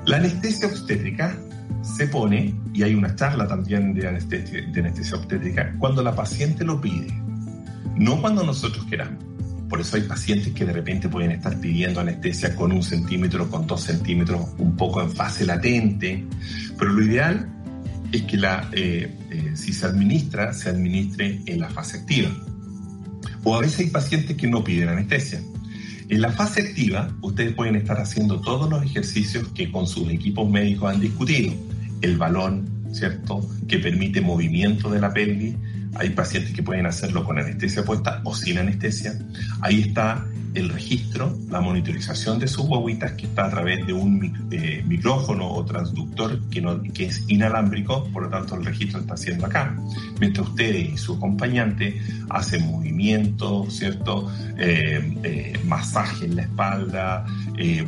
La 0.06 0.16
anestesia 0.16 0.66
obstétrica 0.68 1.36
se 1.82 2.06
pone, 2.08 2.54
y 2.74 2.82
hay 2.82 2.94
una 2.94 3.14
charla 3.14 3.46
también 3.46 3.94
de 3.94 4.08
anestesia, 4.08 4.62
de 4.66 4.80
anestesia 4.80 5.16
obstétrica, 5.16 5.74
cuando 5.78 6.02
la 6.02 6.14
paciente 6.14 6.64
lo 6.64 6.80
pide, 6.80 7.08
no 7.96 8.20
cuando 8.20 8.44
nosotros 8.44 8.84
queramos. 8.86 9.24
Por 9.68 9.80
eso 9.80 9.96
hay 9.96 10.02
pacientes 10.02 10.52
que 10.52 10.64
de 10.64 10.72
repente 10.72 11.08
pueden 11.08 11.30
estar 11.30 11.56
pidiendo 11.60 12.00
anestesia 12.00 12.56
con 12.56 12.72
un 12.72 12.82
centímetro, 12.82 13.48
con 13.48 13.68
dos 13.68 13.82
centímetros, 13.82 14.48
un 14.58 14.76
poco 14.76 15.00
en 15.00 15.12
fase 15.12 15.46
latente, 15.46 16.26
pero 16.76 16.90
lo 16.90 17.04
ideal 17.04 17.48
es 18.12 18.22
que 18.22 18.36
la, 18.36 18.68
eh, 18.72 19.14
eh, 19.30 19.52
si 19.54 19.72
se 19.72 19.86
administra, 19.86 20.52
se 20.52 20.70
administre 20.70 21.40
en 21.46 21.60
la 21.60 21.68
fase 21.70 21.98
activa. 21.98 22.30
O 23.44 23.56
a 23.56 23.60
veces 23.60 23.80
hay 23.80 23.86
pacientes 23.86 24.36
que 24.36 24.46
no 24.46 24.62
piden 24.62 24.88
anestesia. 24.88 25.40
En 26.08 26.20
la 26.20 26.32
fase 26.32 26.62
activa, 26.62 27.14
ustedes 27.20 27.54
pueden 27.54 27.76
estar 27.76 28.00
haciendo 28.00 28.40
todos 28.40 28.68
los 28.68 28.82
ejercicios 28.82 29.48
que 29.54 29.70
con 29.70 29.86
sus 29.86 30.08
equipos 30.10 30.50
médicos 30.50 30.92
han 30.92 31.00
discutido. 31.00 31.54
El 32.00 32.18
balón, 32.18 32.68
¿cierto? 32.92 33.48
Que 33.68 33.78
permite 33.78 34.20
movimiento 34.20 34.90
de 34.90 35.00
la 35.00 35.12
pelvis. 35.12 35.54
Hay 35.94 36.10
pacientes 36.10 36.52
que 36.52 36.62
pueden 36.62 36.86
hacerlo 36.86 37.24
con 37.24 37.38
anestesia 37.38 37.84
puesta 37.84 38.20
o 38.24 38.34
sin 38.34 38.58
anestesia. 38.58 39.14
Ahí 39.60 39.82
está 39.82 40.26
el 40.54 40.68
registro, 40.68 41.38
la 41.48 41.60
monitorización 41.60 42.38
de 42.38 42.48
sus 42.48 42.66
guaguitas 42.66 43.12
que 43.12 43.26
está 43.26 43.46
a 43.46 43.50
través 43.50 43.86
de 43.86 43.92
un 43.92 44.48
eh, 44.50 44.82
micrófono 44.86 45.48
o 45.48 45.64
transductor 45.64 46.40
que, 46.50 46.60
no, 46.60 46.82
que 46.82 47.06
es 47.06 47.24
inalámbrico, 47.28 48.04
por 48.12 48.24
lo 48.24 48.28
tanto 48.28 48.56
el 48.56 48.64
registro 48.64 49.00
está 49.00 49.14
haciendo 49.14 49.46
acá. 49.46 49.76
Mientras 50.18 50.48
ustedes 50.48 50.94
y 50.94 50.96
su 50.96 51.14
acompañante 51.14 52.00
hacen 52.28 52.66
movimientos, 52.66 53.74
¿cierto? 53.76 54.30
Eh, 54.58 55.16
eh, 55.22 55.52
masaje 55.64 56.24
en 56.26 56.36
la 56.36 56.42
espalda, 56.42 57.26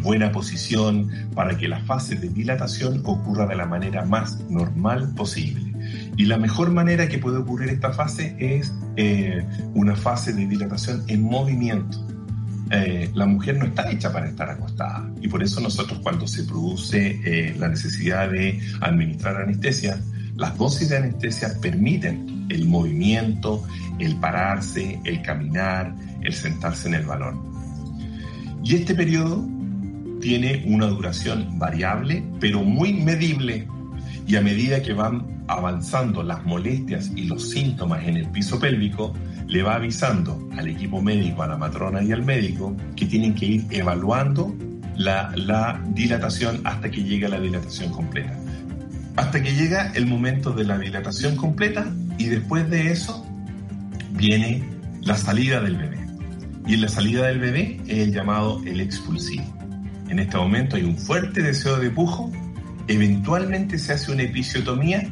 buena 0.03 0.31
posición, 0.31 1.11
para 1.35 1.57
que 1.57 1.67
la 1.67 1.81
fase 1.81 2.15
de 2.17 2.29
dilatación 2.29 3.01
ocurra 3.05 3.47
de 3.47 3.57
la 3.57 3.67
manera 3.67 4.05
más 4.05 4.39
normal 4.51 5.13
posible. 5.15 5.73
Y 6.17 6.27
la 6.27 6.37
mejor 6.37 6.71
manera 6.71 7.09
que 7.09 7.19
puede 7.19 7.39
ocurrir 7.39 7.71
esta 7.71 7.93
fase 7.93 8.37
es 8.39 8.73
una 9.75 9.97
fase 9.97 10.35
de 10.35 10.47
dilatación 10.47 11.05
en 11.09 11.23
movimiento 11.23 12.07
eh, 12.75 13.11
la 13.15 13.27
mujer 13.27 13.59
no 13.59 13.67
está 13.67 13.91
hecha 13.91 14.11
para 14.11 14.27
estar 14.29 14.49
acostada. 14.49 15.07
Y 15.21 15.29
por 15.29 15.43
eso 15.43 15.61
nosotros 15.61 16.01
cuando 16.03 16.27
se 16.27 16.45
produce 16.45 17.21
eh, 17.25 17.55
la 17.59 17.69
necesidad 17.69 18.31
de 18.31 18.61
administrar 18.81 19.43
anestesia, 19.43 20.01
las 20.37 20.57
dosis 20.57 20.89
de 20.89 20.97
anestesia 20.97 21.51
permiten 21.61 22.47
el 22.49 22.67
movimiento, 22.67 23.63
el 23.99 24.17
pararse, 24.17 24.99
el 25.05 25.21
caminar, 25.21 25.95
el 26.23 26.33
sentarse 26.33 26.89
en 26.89 26.95
el 26.95 27.05
balón. 27.05 27.43
Y 28.65 28.77
este 28.77 28.95
periodo 28.95 29.47
tiene 30.23 30.65
una 30.67 30.87
duración 30.87 31.59
variable, 31.59 32.25
pero 32.41 32.63
muy 32.63 32.95
medible. 32.95 33.69
Y 34.27 34.37
a 34.37 34.41
medida 34.41 34.81
que 34.81 34.95
van 34.95 35.45
avanzando 35.47 36.23
las 36.23 36.43
molestias 36.47 37.11
y 37.15 37.25
los 37.25 37.51
síntomas 37.51 38.07
en 38.07 38.17
el 38.17 38.31
piso 38.31 38.59
pélvico, 38.59 39.13
le 39.47 39.63
va 39.63 39.75
avisando 39.77 40.49
al 40.57 40.69
equipo 40.69 41.03
médico, 41.03 41.43
a 41.43 41.47
la 41.47 41.57
matrona 41.57 42.03
y 42.03 42.13
al 42.13 42.23
médico 42.23 42.77
que 42.97 43.07
tienen 43.07 43.35
que 43.35 43.47
ir 43.47 43.65
evaluando 43.71 44.55
la, 44.97 45.81
dilatación 45.89 46.61
hasta 46.65 46.91
que 46.91 47.03
llegue 47.03 47.27
a 47.27 47.31
la 47.31 47.41
dilatación 47.41 47.91
completa. 47.93 48.35
Hasta 49.17 49.43
que 49.43 49.55
llega 49.55 49.93
el 49.95 50.07
momento 50.07 50.53
de 50.53 50.65
la 50.65 50.79
dilatación 50.79 51.37
completa 51.37 51.87
y 52.19 52.27
después 52.27 52.69
de 52.71 52.93
eso 52.93 53.27
viene 54.13 54.63
la 55.03 55.17
salida 55.17 55.61
del 55.61 55.77
bebé. 55.77 55.99
Y 56.67 56.75
en 56.75 56.83
la 56.83 56.89
salida 56.89 57.27
del 57.27 57.41
bebé 57.41 57.81
es 57.87 57.99
el 57.99 58.13
llamado 58.13 58.63
el 58.65 58.81
expulsivo. 58.81 59.45
En 60.09 60.19
este 60.19 60.37
momento 60.37 60.77
hay 60.77 60.85
un 60.85 60.97
fuerte 60.97 61.43
deseo 61.43 61.79
de 61.79 61.91
pujo, 61.91 62.31
eventualmente 62.87 63.79
se 63.79 63.93
hace 63.93 64.13
una 64.13 64.23
episiotomía 64.23 65.11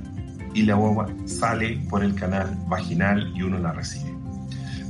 y 0.55 0.63
la 0.63 0.75
guagua 0.75 1.09
sale 1.27 1.81
por 1.89 2.05
el 2.05 2.15
canal 2.15 2.57
vaginal 2.69 3.33
y 3.35 3.43
uno 3.43 3.59
la 3.59 3.73
recibe. 3.73 4.10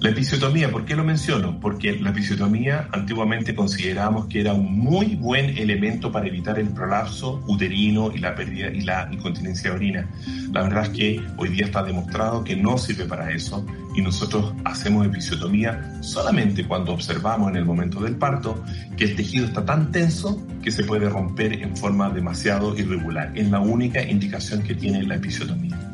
La 0.00 0.08
episiotomía, 0.08 0.70
¿por 0.70 0.86
qué 0.86 0.96
lo 0.96 1.04
menciono? 1.04 1.60
Porque 1.60 1.92
la 2.00 2.08
episiotomía 2.08 2.88
antiguamente 2.90 3.54
considerábamos 3.54 4.28
que 4.28 4.40
era 4.40 4.54
un 4.54 4.78
muy 4.78 5.14
buen 5.14 5.58
elemento 5.58 6.10
para 6.10 6.26
evitar 6.26 6.58
el 6.58 6.68
prolapso 6.68 7.44
uterino 7.46 8.10
y 8.14 8.18
la 8.18 8.34
pérdida 8.34 8.70
y 8.70 8.80
la 8.80 9.10
incontinencia 9.12 9.68
de 9.68 9.76
orina. 9.76 10.10
La 10.52 10.62
verdad 10.62 10.84
es 10.84 10.88
que 10.88 11.20
hoy 11.36 11.50
día 11.50 11.66
está 11.66 11.82
demostrado 11.82 12.42
que 12.42 12.56
no 12.56 12.78
sirve 12.78 13.04
para 13.04 13.30
eso 13.30 13.66
y 13.94 14.00
nosotros 14.00 14.54
hacemos 14.64 15.06
episiotomía 15.06 15.98
solamente 16.00 16.64
cuando 16.64 16.92
observamos 16.92 17.50
en 17.50 17.56
el 17.56 17.66
momento 17.66 18.00
del 18.00 18.16
parto 18.16 18.64
que 18.96 19.04
el 19.04 19.16
tejido 19.16 19.44
está 19.44 19.66
tan 19.66 19.92
tenso 19.92 20.42
que 20.62 20.70
se 20.70 20.82
puede 20.82 21.10
romper 21.10 21.62
en 21.62 21.76
forma 21.76 22.08
demasiado 22.08 22.74
irregular. 22.74 23.32
Es 23.34 23.50
la 23.50 23.60
única 23.60 24.02
indicación 24.02 24.62
que 24.62 24.74
tiene 24.74 25.02
la 25.02 25.16
episiotomía. 25.16 25.89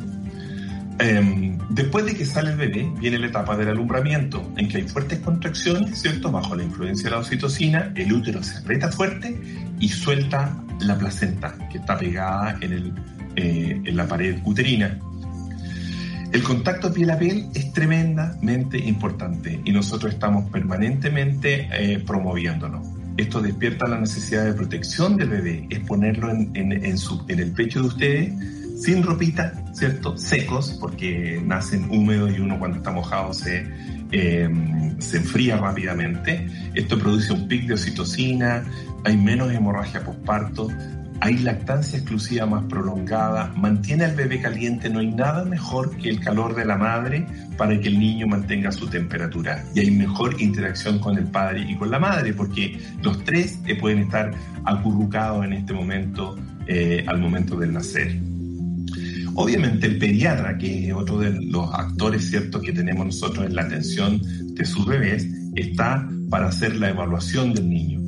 Em, 0.98 1.58
después 1.70 2.06
de 2.06 2.14
que 2.14 2.24
sale 2.24 2.52
el 2.52 2.56
bebé, 2.56 2.90
viene 2.98 3.18
la 3.18 3.26
etapa 3.26 3.56
del 3.56 3.68
alumbramiento, 3.68 4.50
en 4.56 4.68
que 4.68 4.78
hay 4.78 4.88
fuertes 4.88 5.18
contracciones, 5.18 6.00
¿cierto? 6.00 6.30
Bajo 6.30 6.56
la 6.56 6.62
influencia 6.62 7.04
de 7.04 7.10
la 7.10 7.20
oxitocina, 7.20 7.92
el 7.94 8.12
útero 8.12 8.42
se 8.42 8.58
aprieta 8.58 8.90
fuerte 8.90 9.38
y 9.78 9.88
suelta 9.88 10.56
la 10.80 10.96
placenta, 10.96 11.54
que 11.70 11.78
está 11.78 11.98
pegada 11.98 12.56
en, 12.62 12.72
el, 12.72 12.92
eh, 13.36 13.80
en 13.84 13.96
la 13.96 14.06
pared 14.06 14.38
uterina. 14.44 14.98
El 16.32 16.42
contacto 16.42 16.92
piel 16.92 17.10
a 17.10 17.18
piel 17.18 17.46
es 17.54 17.72
tremendamente 17.72 18.78
importante 18.78 19.60
y 19.64 19.72
nosotros 19.72 20.14
estamos 20.14 20.50
permanentemente 20.50 21.68
eh, 21.72 21.98
promoviéndolo. 21.98 22.82
Esto 23.16 23.40
despierta 23.40 23.86
la 23.86 24.00
necesidad 24.00 24.44
de 24.44 24.52
protección 24.52 25.16
del 25.16 25.28
bebé, 25.28 25.66
es 25.70 25.80
ponerlo 25.80 26.30
en, 26.30 26.50
en, 26.54 26.98
su, 26.98 27.24
en 27.28 27.40
el 27.40 27.52
pecho 27.52 27.80
de 27.80 27.86
ustedes 27.86 28.32
sin 28.76 29.02
ropita, 29.02 29.52
¿cierto? 29.72 30.16
Secos, 30.16 30.76
porque 30.80 31.40
nacen 31.44 31.90
húmedos 31.90 32.36
y 32.36 32.40
uno 32.40 32.58
cuando 32.58 32.78
está 32.78 32.92
mojado 32.92 33.32
se, 33.32 33.66
em, 34.12 35.00
se 35.00 35.16
enfría 35.16 35.56
rápidamente. 35.56 36.46
Esto 36.74 36.98
produce 36.98 37.32
un 37.32 37.48
pic 37.48 37.66
de 37.66 37.74
oxitocina, 37.74 38.64
hay 39.04 39.16
menos 39.16 39.50
hemorragia 39.52 40.04
postparto, 40.04 40.68
hay 41.20 41.38
lactancia 41.38 41.98
exclusiva 41.98 42.44
más 42.44 42.64
prolongada, 42.64 43.50
mantiene 43.56 44.04
al 44.04 44.14
bebé 44.14 44.40
caliente, 44.40 44.90
no 44.90 44.98
hay 44.98 45.08
nada 45.08 45.44
mejor 45.44 45.96
que 45.96 46.10
el 46.10 46.20
calor 46.20 46.54
de 46.54 46.66
la 46.66 46.76
madre 46.76 47.26
para 47.56 47.80
que 47.80 47.88
el 47.88 47.98
niño 47.98 48.26
mantenga 48.26 48.70
su 48.70 48.86
temperatura 48.86 49.64
y 49.74 49.80
hay 49.80 49.90
mejor 49.90 50.40
interacción 50.40 50.98
con 50.98 51.16
el 51.16 51.24
padre 51.24 51.64
y 51.66 51.76
con 51.76 51.90
la 51.90 51.98
madre 51.98 52.34
porque 52.34 52.78
los 53.02 53.24
tres 53.24 53.58
pueden 53.80 54.00
estar 54.00 54.32
acurrucados 54.64 55.44
en 55.46 55.54
este 55.54 55.72
momento 55.72 56.36
eh, 56.66 57.04
al 57.06 57.18
momento 57.18 57.56
del 57.56 57.72
nacer. 57.72 58.35
Obviamente 59.38 59.86
el 59.86 59.98
pediatra, 59.98 60.56
que 60.56 60.88
es 60.88 60.94
otro 60.94 61.18
de 61.18 61.30
los 61.30 61.72
actores 61.74 62.28
ciertos 62.30 62.62
que 62.62 62.72
tenemos 62.72 63.04
nosotros 63.06 63.46
en 63.46 63.54
la 63.54 63.62
atención 63.62 64.20
de 64.54 64.64
sus 64.64 64.86
bebés, 64.86 65.26
está 65.54 66.08
para 66.30 66.48
hacer 66.48 66.76
la 66.76 66.88
evaluación 66.88 67.52
del 67.52 67.68
niño, 67.68 68.00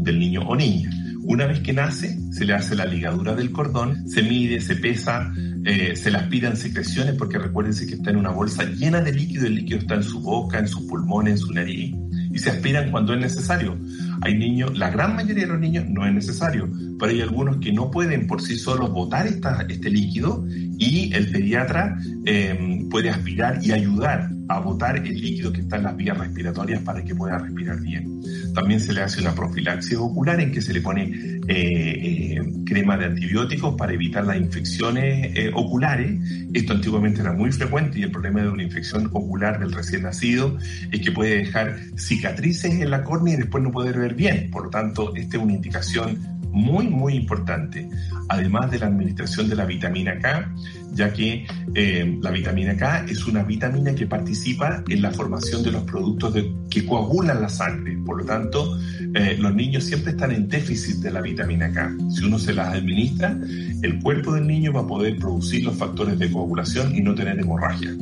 del 0.00 0.18
niño 0.18 0.42
o 0.42 0.54
niña. 0.54 0.90
Una 1.22 1.46
vez 1.46 1.60
que 1.60 1.72
nace, 1.72 2.16
se 2.30 2.44
le 2.44 2.52
hace 2.52 2.76
la 2.76 2.84
ligadura 2.84 3.34
del 3.34 3.50
cordón, 3.50 4.08
se 4.08 4.22
mide, 4.22 4.60
se 4.60 4.76
pesa, 4.76 5.32
eh, 5.64 5.96
se 5.96 6.10
le 6.10 6.18
aspiran 6.18 6.56
secreciones, 6.56 7.14
porque 7.14 7.38
recuérdense 7.38 7.86
que 7.86 7.94
está 7.94 8.10
en 8.10 8.16
una 8.16 8.30
bolsa 8.30 8.64
llena 8.64 9.00
de 9.00 9.12
líquido, 9.12 9.46
el 9.46 9.56
líquido 9.56 9.80
está 9.80 9.94
en 9.94 10.02
su 10.02 10.20
boca, 10.20 10.58
en 10.58 10.68
sus 10.68 10.82
pulmones, 10.82 11.32
en 11.32 11.38
su 11.38 11.52
nariz, 11.52 11.94
y 12.32 12.38
se 12.38 12.50
aspiran 12.50 12.90
cuando 12.90 13.14
es 13.14 13.20
necesario. 13.20 13.76
Hay 14.22 14.36
niños, 14.36 14.76
la 14.78 14.90
gran 14.90 15.14
mayoría 15.16 15.44
de 15.44 15.52
los 15.52 15.60
niños 15.60 15.84
no 15.88 16.06
es 16.06 16.12
necesario, 16.12 16.68
pero 16.98 17.12
hay 17.12 17.20
algunos 17.20 17.58
que 17.58 17.72
no 17.72 17.90
pueden 17.90 18.26
por 18.26 18.42
sí 18.42 18.56
solos 18.56 18.90
botar 18.92 19.26
este 19.26 19.90
líquido 19.90 20.44
y 20.48 21.12
el 21.14 21.30
pediatra 21.30 21.98
em, 22.24 22.88
puede 22.88 23.10
aspirar 23.10 23.58
y 23.62 23.72
ayudar 23.72 24.30
a 24.48 24.60
botar 24.60 24.96
el 24.96 25.20
líquido 25.20 25.52
que 25.52 25.60
está 25.60 25.76
en 25.76 25.84
las 25.84 25.96
vías 25.96 26.16
respiratorias 26.16 26.80
para 26.82 27.04
que 27.04 27.14
pueda 27.14 27.38
respirar 27.38 27.80
bien. 27.80 28.20
También 28.54 28.80
se 28.80 28.92
le 28.92 29.02
hace 29.02 29.20
una 29.20 29.34
profilaxis 29.34 29.98
ocular 29.98 30.40
en 30.40 30.52
que 30.52 30.62
se 30.62 30.72
le 30.72 30.80
pone 30.80 31.02
eh, 31.02 31.42
eh, 31.48 32.42
crema 32.64 32.96
de 32.96 33.06
antibióticos 33.06 33.74
para 33.76 33.92
evitar 33.92 34.24
las 34.24 34.36
infecciones 34.36 35.36
eh, 35.36 35.50
oculares. 35.54 36.20
Esto 36.54 36.72
antiguamente 36.72 37.20
era 37.20 37.32
muy 37.32 37.52
frecuente 37.52 37.98
y 37.98 38.04
el 38.04 38.10
problema 38.10 38.42
de 38.42 38.48
una 38.48 38.62
infección 38.62 39.10
ocular 39.12 39.58
del 39.58 39.72
recién 39.72 40.02
nacido 40.02 40.56
es 40.90 41.00
que 41.00 41.12
puede 41.12 41.38
dejar 41.38 41.76
cicatrices 41.96 42.74
en 42.74 42.90
la 42.90 43.04
córnea 43.04 43.34
y 43.34 43.36
después 43.38 43.62
no 43.62 43.70
poder 43.70 43.98
ver 43.98 44.14
bien. 44.14 44.50
Por 44.50 44.64
lo 44.64 44.70
tanto, 44.70 45.14
esta 45.14 45.36
es 45.36 45.42
una 45.42 45.52
indicación 45.52 46.36
muy, 46.56 46.88
muy 46.88 47.14
importante, 47.14 47.86
además 48.28 48.70
de 48.70 48.78
la 48.78 48.86
administración 48.86 49.48
de 49.48 49.56
la 49.56 49.66
vitamina 49.66 50.18
K, 50.18 50.50
ya 50.92 51.12
que 51.12 51.46
eh, 51.74 52.18
la 52.22 52.30
vitamina 52.30 52.76
K 52.76 53.06
es 53.08 53.26
una 53.26 53.42
vitamina 53.42 53.94
que 53.94 54.06
participa 54.06 54.82
en 54.88 55.02
la 55.02 55.10
formación 55.10 55.62
de 55.62 55.72
los 55.72 55.82
productos 55.84 56.34
que 56.70 56.86
coagulan 56.86 57.40
la 57.40 57.48
sangre. 57.48 57.98
Por 58.04 58.18
lo 58.18 58.24
tanto, 58.24 58.78
eh, 59.14 59.36
los 59.38 59.54
niños 59.54 59.84
siempre 59.84 60.12
están 60.12 60.32
en 60.32 60.48
déficit 60.48 60.96
de 60.96 61.10
la 61.10 61.20
vitamina 61.20 61.72
K. 61.72 61.94
Si 62.10 62.24
uno 62.24 62.38
se 62.38 62.54
las 62.54 62.74
administra, 62.74 63.38
el 63.82 64.00
cuerpo 64.00 64.34
del 64.34 64.46
niño 64.46 64.72
va 64.72 64.80
a 64.80 64.86
poder 64.86 65.16
producir 65.16 65.64
los 65.64 65.76
factores 65.76 66.18
de 66.18 66.30
coagulación 66.30 66.94
y 66.94 67.00
no 67.00 67.14
tener 67.14 67.38
hemorragia. 67.38 67.94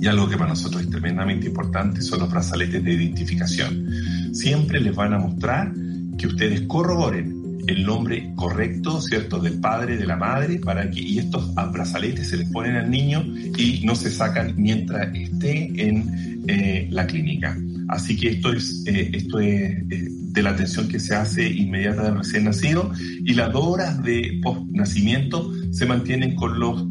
Y 0.00 0.06
algo 0.06 0.28
que 0.28 0.36
para 0.36 0.50
nosotros 0.50 0.82
es 0.82 0.90
tremendamente 0.90 1.46
importante 1.46 2.02
son 2.02 2.20
los 2.20 2.30
brazaletes 2.30 2.84
de 2.84 2.92
identificación. 2.92 3.88
Siempre 4.32 4.80
les 4.80 4.94
van 4.94 5.14
a 5.14 5.18
mostrar 5.18 5.72
que 6.18 6.26
ustedes 6.26 6.62
corroboren 6.62 7.35
el 7.66 7.84
nombre 7.84 8.32
correcto, 8.36 9.00
¿cierto?, 9.00 9.38
del 9.38 9.60
padre, 9.60 9.96
de 9.96 10.06
la 10.06 10.16
madre, 10.16 10.58
para 10.58 10.88
que, 10.90 11.00
y 11.00 11.18
estos 11.18 11.52
brazaletes 11.54 12.28
se 12.28 12.36
les 12.36 12.50
ponen 12.50 12.76
al 12.76 12.90
niño 12.90 13.24
y 13.56 13.82
no 13.84 13.94
se 13.94 14.10
sacan 14.10 14.54
mientras 14.56 15.14
esté 15.14 15.88
en 15.88 16.44
eh, 16.48 16.88
la 16.90 17.06
clínica. 17.06 17.56
Así 17.88 18.16
que 18.16 18.30
esto 18.30 18.52
es, 18.52 18.84
eh, 18.86 19.10
esto 19.12 19.40
es 19.40 19.72
eh, 19.90 20.08
de 20.08 20.42
la 20.42 20.50
atención 20.50 20.88
que 20.88 21.00
se 21.00 21.14
hace 21.14 21.48
inmediata 21.48 22.04
del 22.04 22.18
recién 22.18 22.44
nacido 22.44 22.92
y 23.24 23.34
las 23.34 23.52
dos 23.52 23.64
horas 23.64 24.02
de 24.02 24.38
post-nacimiento 24.42 25.52
se 25.72 25.86
mantienen 25.86 26.34
con 26.36 26.58
los 26.58 26.86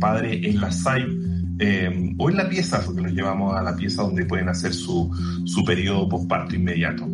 padres 0.00 0.44
en 0.44 0.60
la 0.60 0.72
SAI 0.72 1.04
o 2.18 2.30
en 2.30 2.36
la 2.36 2.48
pieza, 2.48 2.82
porque 2.84 3.02
los 3.02 3.12
llevamos 3.12 3.54
a 3.54 3.62
la 3.62 3.76
pieza 3.76 4.02
donde 4.02 4.24
pueden 4.24 4.48
hacer 4.48 4.72
su, 4.72 5.10
su 5.44 5.64
periodo 5.64 6.08
postparto 6.08 6.54
inmediato. 6.54 7.08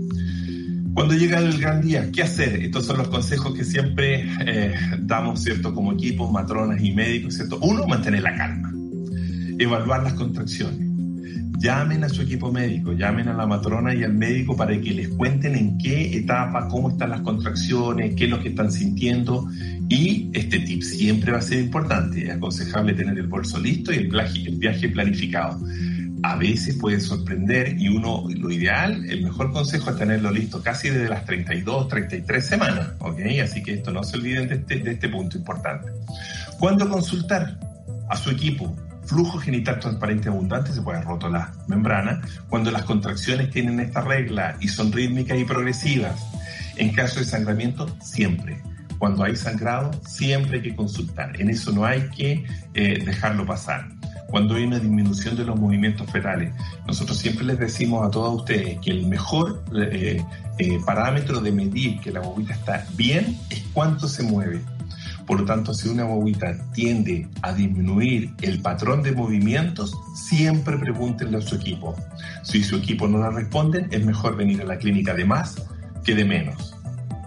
Cuando 0.94 1.14
llega 1.14 1.40
el 1.40 1.58
gran 1.58 1.80
día, 1.80 2.08
¿qué 2.12 2.22
hacer? 2.22 2.62
Estos 2.62 2.86
son 2.86 2.98
los 2.98 3.08
consejos 3.08 3.52
que 3.52 3.64
siempre 3.64 4.28
eh, 4.46 4.74
damos, 5.00 5.42
¿cierto? 5.42 5.74
Como 5.74 5.92
equipos, 5.92 6.30
matronas 6.30 6.80
y 6.80 6.92
médicos, 6.92 7.34
¿cierto? 7.34 7.58
Uno, 7.60 7.84
mantener 7.88 8.22
la 8.22 8.36
calma. 8.36 8.72
Evaluar 9.58 10.04
las 10.04 10.12
contracciones. 10.12 10.88
Llamen 11.58 12.04
a 12.04 12.08
su 12.08 12.22
equipo 12.22 12.52
médico, 12.52 12.92
llamen 12.92 13.26
a 13.26 13.32
la 13.32 13.44
matrona 13.46 13.92
y 13.92 14.04
al 14.04 14.14
médico 14.14 14.56
para 14.56 14.80
que 14.80 14.92
les 14.92 15.08
cuenten 15.08 15.56
en 15.56 15.78
qué 15.78 16.16
etapa, 16.16 16.68
cómo 16.68 16.90
están 16.90 17.10
las 17.10 17.22
contracciones, 17.22 18.14
qué 18.14 18.24
es 18.24 18.30
lo 18.30 18.40
que 18.40 18.50
están 18.50 18.70
sintiendo. 18.70 19.48
Y 19.88 20.30
este 20.32 20.60
tip 20.60 20.82
siempre 20.82 21.32
va 21.32 21.38
a 21.38 21.42
ser 21.42 21.58
importante. 21.60 22.24
Es 22.24 22.30
aconsejable 22.30 22.94
tener 22.94 23.18
el 23.18 23.26
bolso 23.26 23.58
listo 23.58 23.92
y 23.92 23.96
el 23.96 24.58
viaje, 24.58 24.88
planificado 24.90 25.58
a 26.24 26.36
veces 26.36 26.76
puede 26.76 27.00
sorprender 27.00 27.78
y 27.78 27.88
uno, 27.88 28.24
lo 28.30 28.50
ideal, 28.50 29.04
el 29.10 29.22
mejor 29.22 29.52
consejo 29.52 29.90
es 29.90 29.98
tenerlo 29.98 30.30
listo 30.30 30.62
casi 30.62 30.88
desde 30.88 31.10
las 31.10 31.26
32, 31.26 31.88
33 31.88 32.46
semanas, 32.46 32.92
¿ok? 33.00 33.20
Así 33.42 33.62
que 33.62 33.74
esto 33.74 33.92
no 33.92 34.02
se 34.02 34.16
olviden 34.16 34.48
de 34.48 34.54
este, 34.54 34.78
de 34.78 34.92
este 34.92 35.10
punto 35.10 35.36
importante. 35.36 35.92
¿Cuándo 36.58 36.88
consultar 36.88 37.60
a 38.08 38.16
su 38.16 38.30
equipo? 38.30 38.74
Flujo 39.04 39.38
genital 39.38 39.78
transparente 39.78 40.30
abundante, 40.30 40.72
se 40.72 40.80
puede 40.80 41.02
roto 41.02 41.28
la 41.28 41.52
membrana, 41.68 42.22
cuando 42.48 42.70
las 42.70 42.84
contracciones 42.84 43.50
tienen 43.50 43.78
esta 43.78 44.00
regla 44.00 44.56
y 44.60 44.68
son 44.68 44.92
rítmicas 44.92 45.38
y 45.38 45.44
progresivas. 45.44 46.18
En 46.76 46.94
caso 46.94 47.20
de 47.20 47.26
sangramiento, 47.26 47.86
siempre. 48.00 48.62
Cuando 48.96 49.24
hay 49.24 49.36
sangrado, 49.36 49.90
siempre 50.06 50.56
hay 50.56 50.62
que 50.62 50.74
consultar. 50.74 51.38
En 51.38 51.50
eso 51.50 51.70
no 51.70 51.84
hay 51.84 52.08
que 52.16 52.46
eh, 52.72 53.02
dejarlo 53.04 53.44
pasar 53.44 53.90
cuando 54.34 54.56
hay 54.56 54.64
una 54.64 54.80
disminución 54.80 55.36
de 55.36 55.44
los 55.44 55.56
movimientos 55.60 56.10
fetales. 56.10 56.52
Nosotros 56.88 57.18
siempre 57.18 57.44
les 57.44 57.56
decimos 57.56 58.04
a 58.04 58.10
todos 58.10 58.34
ustedes 58.34 58.80
que 58.80 58.90
el 58.90 59.06
mejor 59.06 59.62
eh, 59.76 60.20
eh, 60.58 60.78
parámetro 60.84 61.40
de 61.40 61.52
medir 61.52 62.00
que 62.00 62.10
la 62.10 62.18
bobita 62.18 62.52
está 62.52 62.84
bien 62.96 63.38
es 63.48 63.62
cuánto 63.72 64.08
se 64.08 64.24
mueve. 64.24 64.60
Por 65.24 65.38
lo 65.38 65.46
tanto, 65.46 65.72
si 65.72 65.88
una 65.88 66.02
bobita 66.02 66.52
tiende 66.72 67.28
a 67.42 67.52
disminuir 67.52 68.34
el 68.42 68.60
patrón 68.60 69.04
de 69.04 69.12
movimientos, 69.12 69.94
siempre 70.16 70.78
pregúntenle 70.78 71.38
a 71.38 71.40
su 71.40 71.54
equipo. 71.54 71.94
Si 72.42 72.64
su 72.64 72.74
equipo 72.74 73.06
no 73.06 73.18
la 73.18 73.30
responden, 73.30 73.86
es 73.92 74.04
mejor 74.04 74.34
venir 74.34 74.62
a 74.62 74.64
la 74.64 74.78
clínica 74.78 75.14
de 75.14 75.26
más 75.26 75.62
que 76.02 76.16
de 76.16 76.24
menos. 76.24 76.74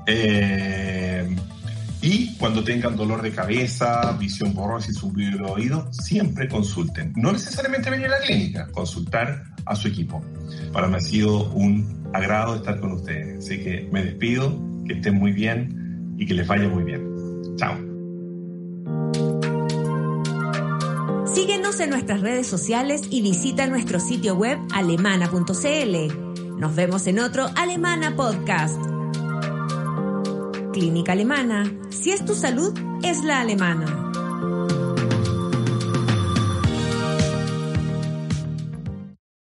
Eh, 0.08 1.26
y 2.02 2.36
cuando 2.38 2.64
tengan 2.64 2.96
dolor 2.96 3.22
de 3.22 3.32
cabeza, 3.32 4.16
visión 4.20 4.54
borrosa 4.54 4.92
y 4.92 4.94
zumbido 4.94 5.38
de 5.38 5.52
oído, 5.52 5.92
siempre 5.92 6.48
consulten. 6.48 7.14
No 7.16 7.32
necesariamente 7.32 7.90
venir 7.90 8.08
a 8.08 8.10
la 8.10 8.20
clínica, 8.20 8.68
consultar 8.72 9.44
a 9.66 9.76
su 9.76 9.88
equipo. 9.88 10.24
Para 10.72 10.88
mí 10.88 10.96
ha 10.96 11.02
sido 11.02 11.50
un 11.52 12.08
agrado 12.14 12.56
estar 12.56 12.80
con 12.80 12.94
ustedes. 12.94 13.46
Así 13.46 13.64
que 13.64 13.90
me 13.92 14.04
despido, 14.04 14.58
que 14.86 14.94
estén 14.94 15.16
muy 15.16 15.32
bien 15.32 16.16
y 16.18 16.26
que 16.26 16.34
les 16.34 16.48
vaya 16.48 16.68
muy 16.68 16.84
bien. 16.84 17.04
Chao. 17.58 17.76
Síguenos 21.34 21.80
en 21.80 21.90
nuestras 21.90 22.22
redes 22.22 22.48
sociales 22.48 23.02
y 23.10 23.22
visita 23.22 23.68
nuestro 23.68 24.00
sitio 24.00 24.36
web 24.36 24.58
alemana.cl. 24.74 26.58
Nos 26.58 26.76
vemos 26.76 27.06
en 27.08 27.20
otro 27.20 27.50
Alemana 27.56 28.16
Podcast. 28.16 28.97
Clínica 30.78 31.13
Alemana. 31.13 31.63
Si 31.90 32.12
es 32.12 32.24
tu 32.24 32.36
salud, 32.36 32.72
es 33.02 33.24
la 33.24 33.42
alemana. 33.42 34.07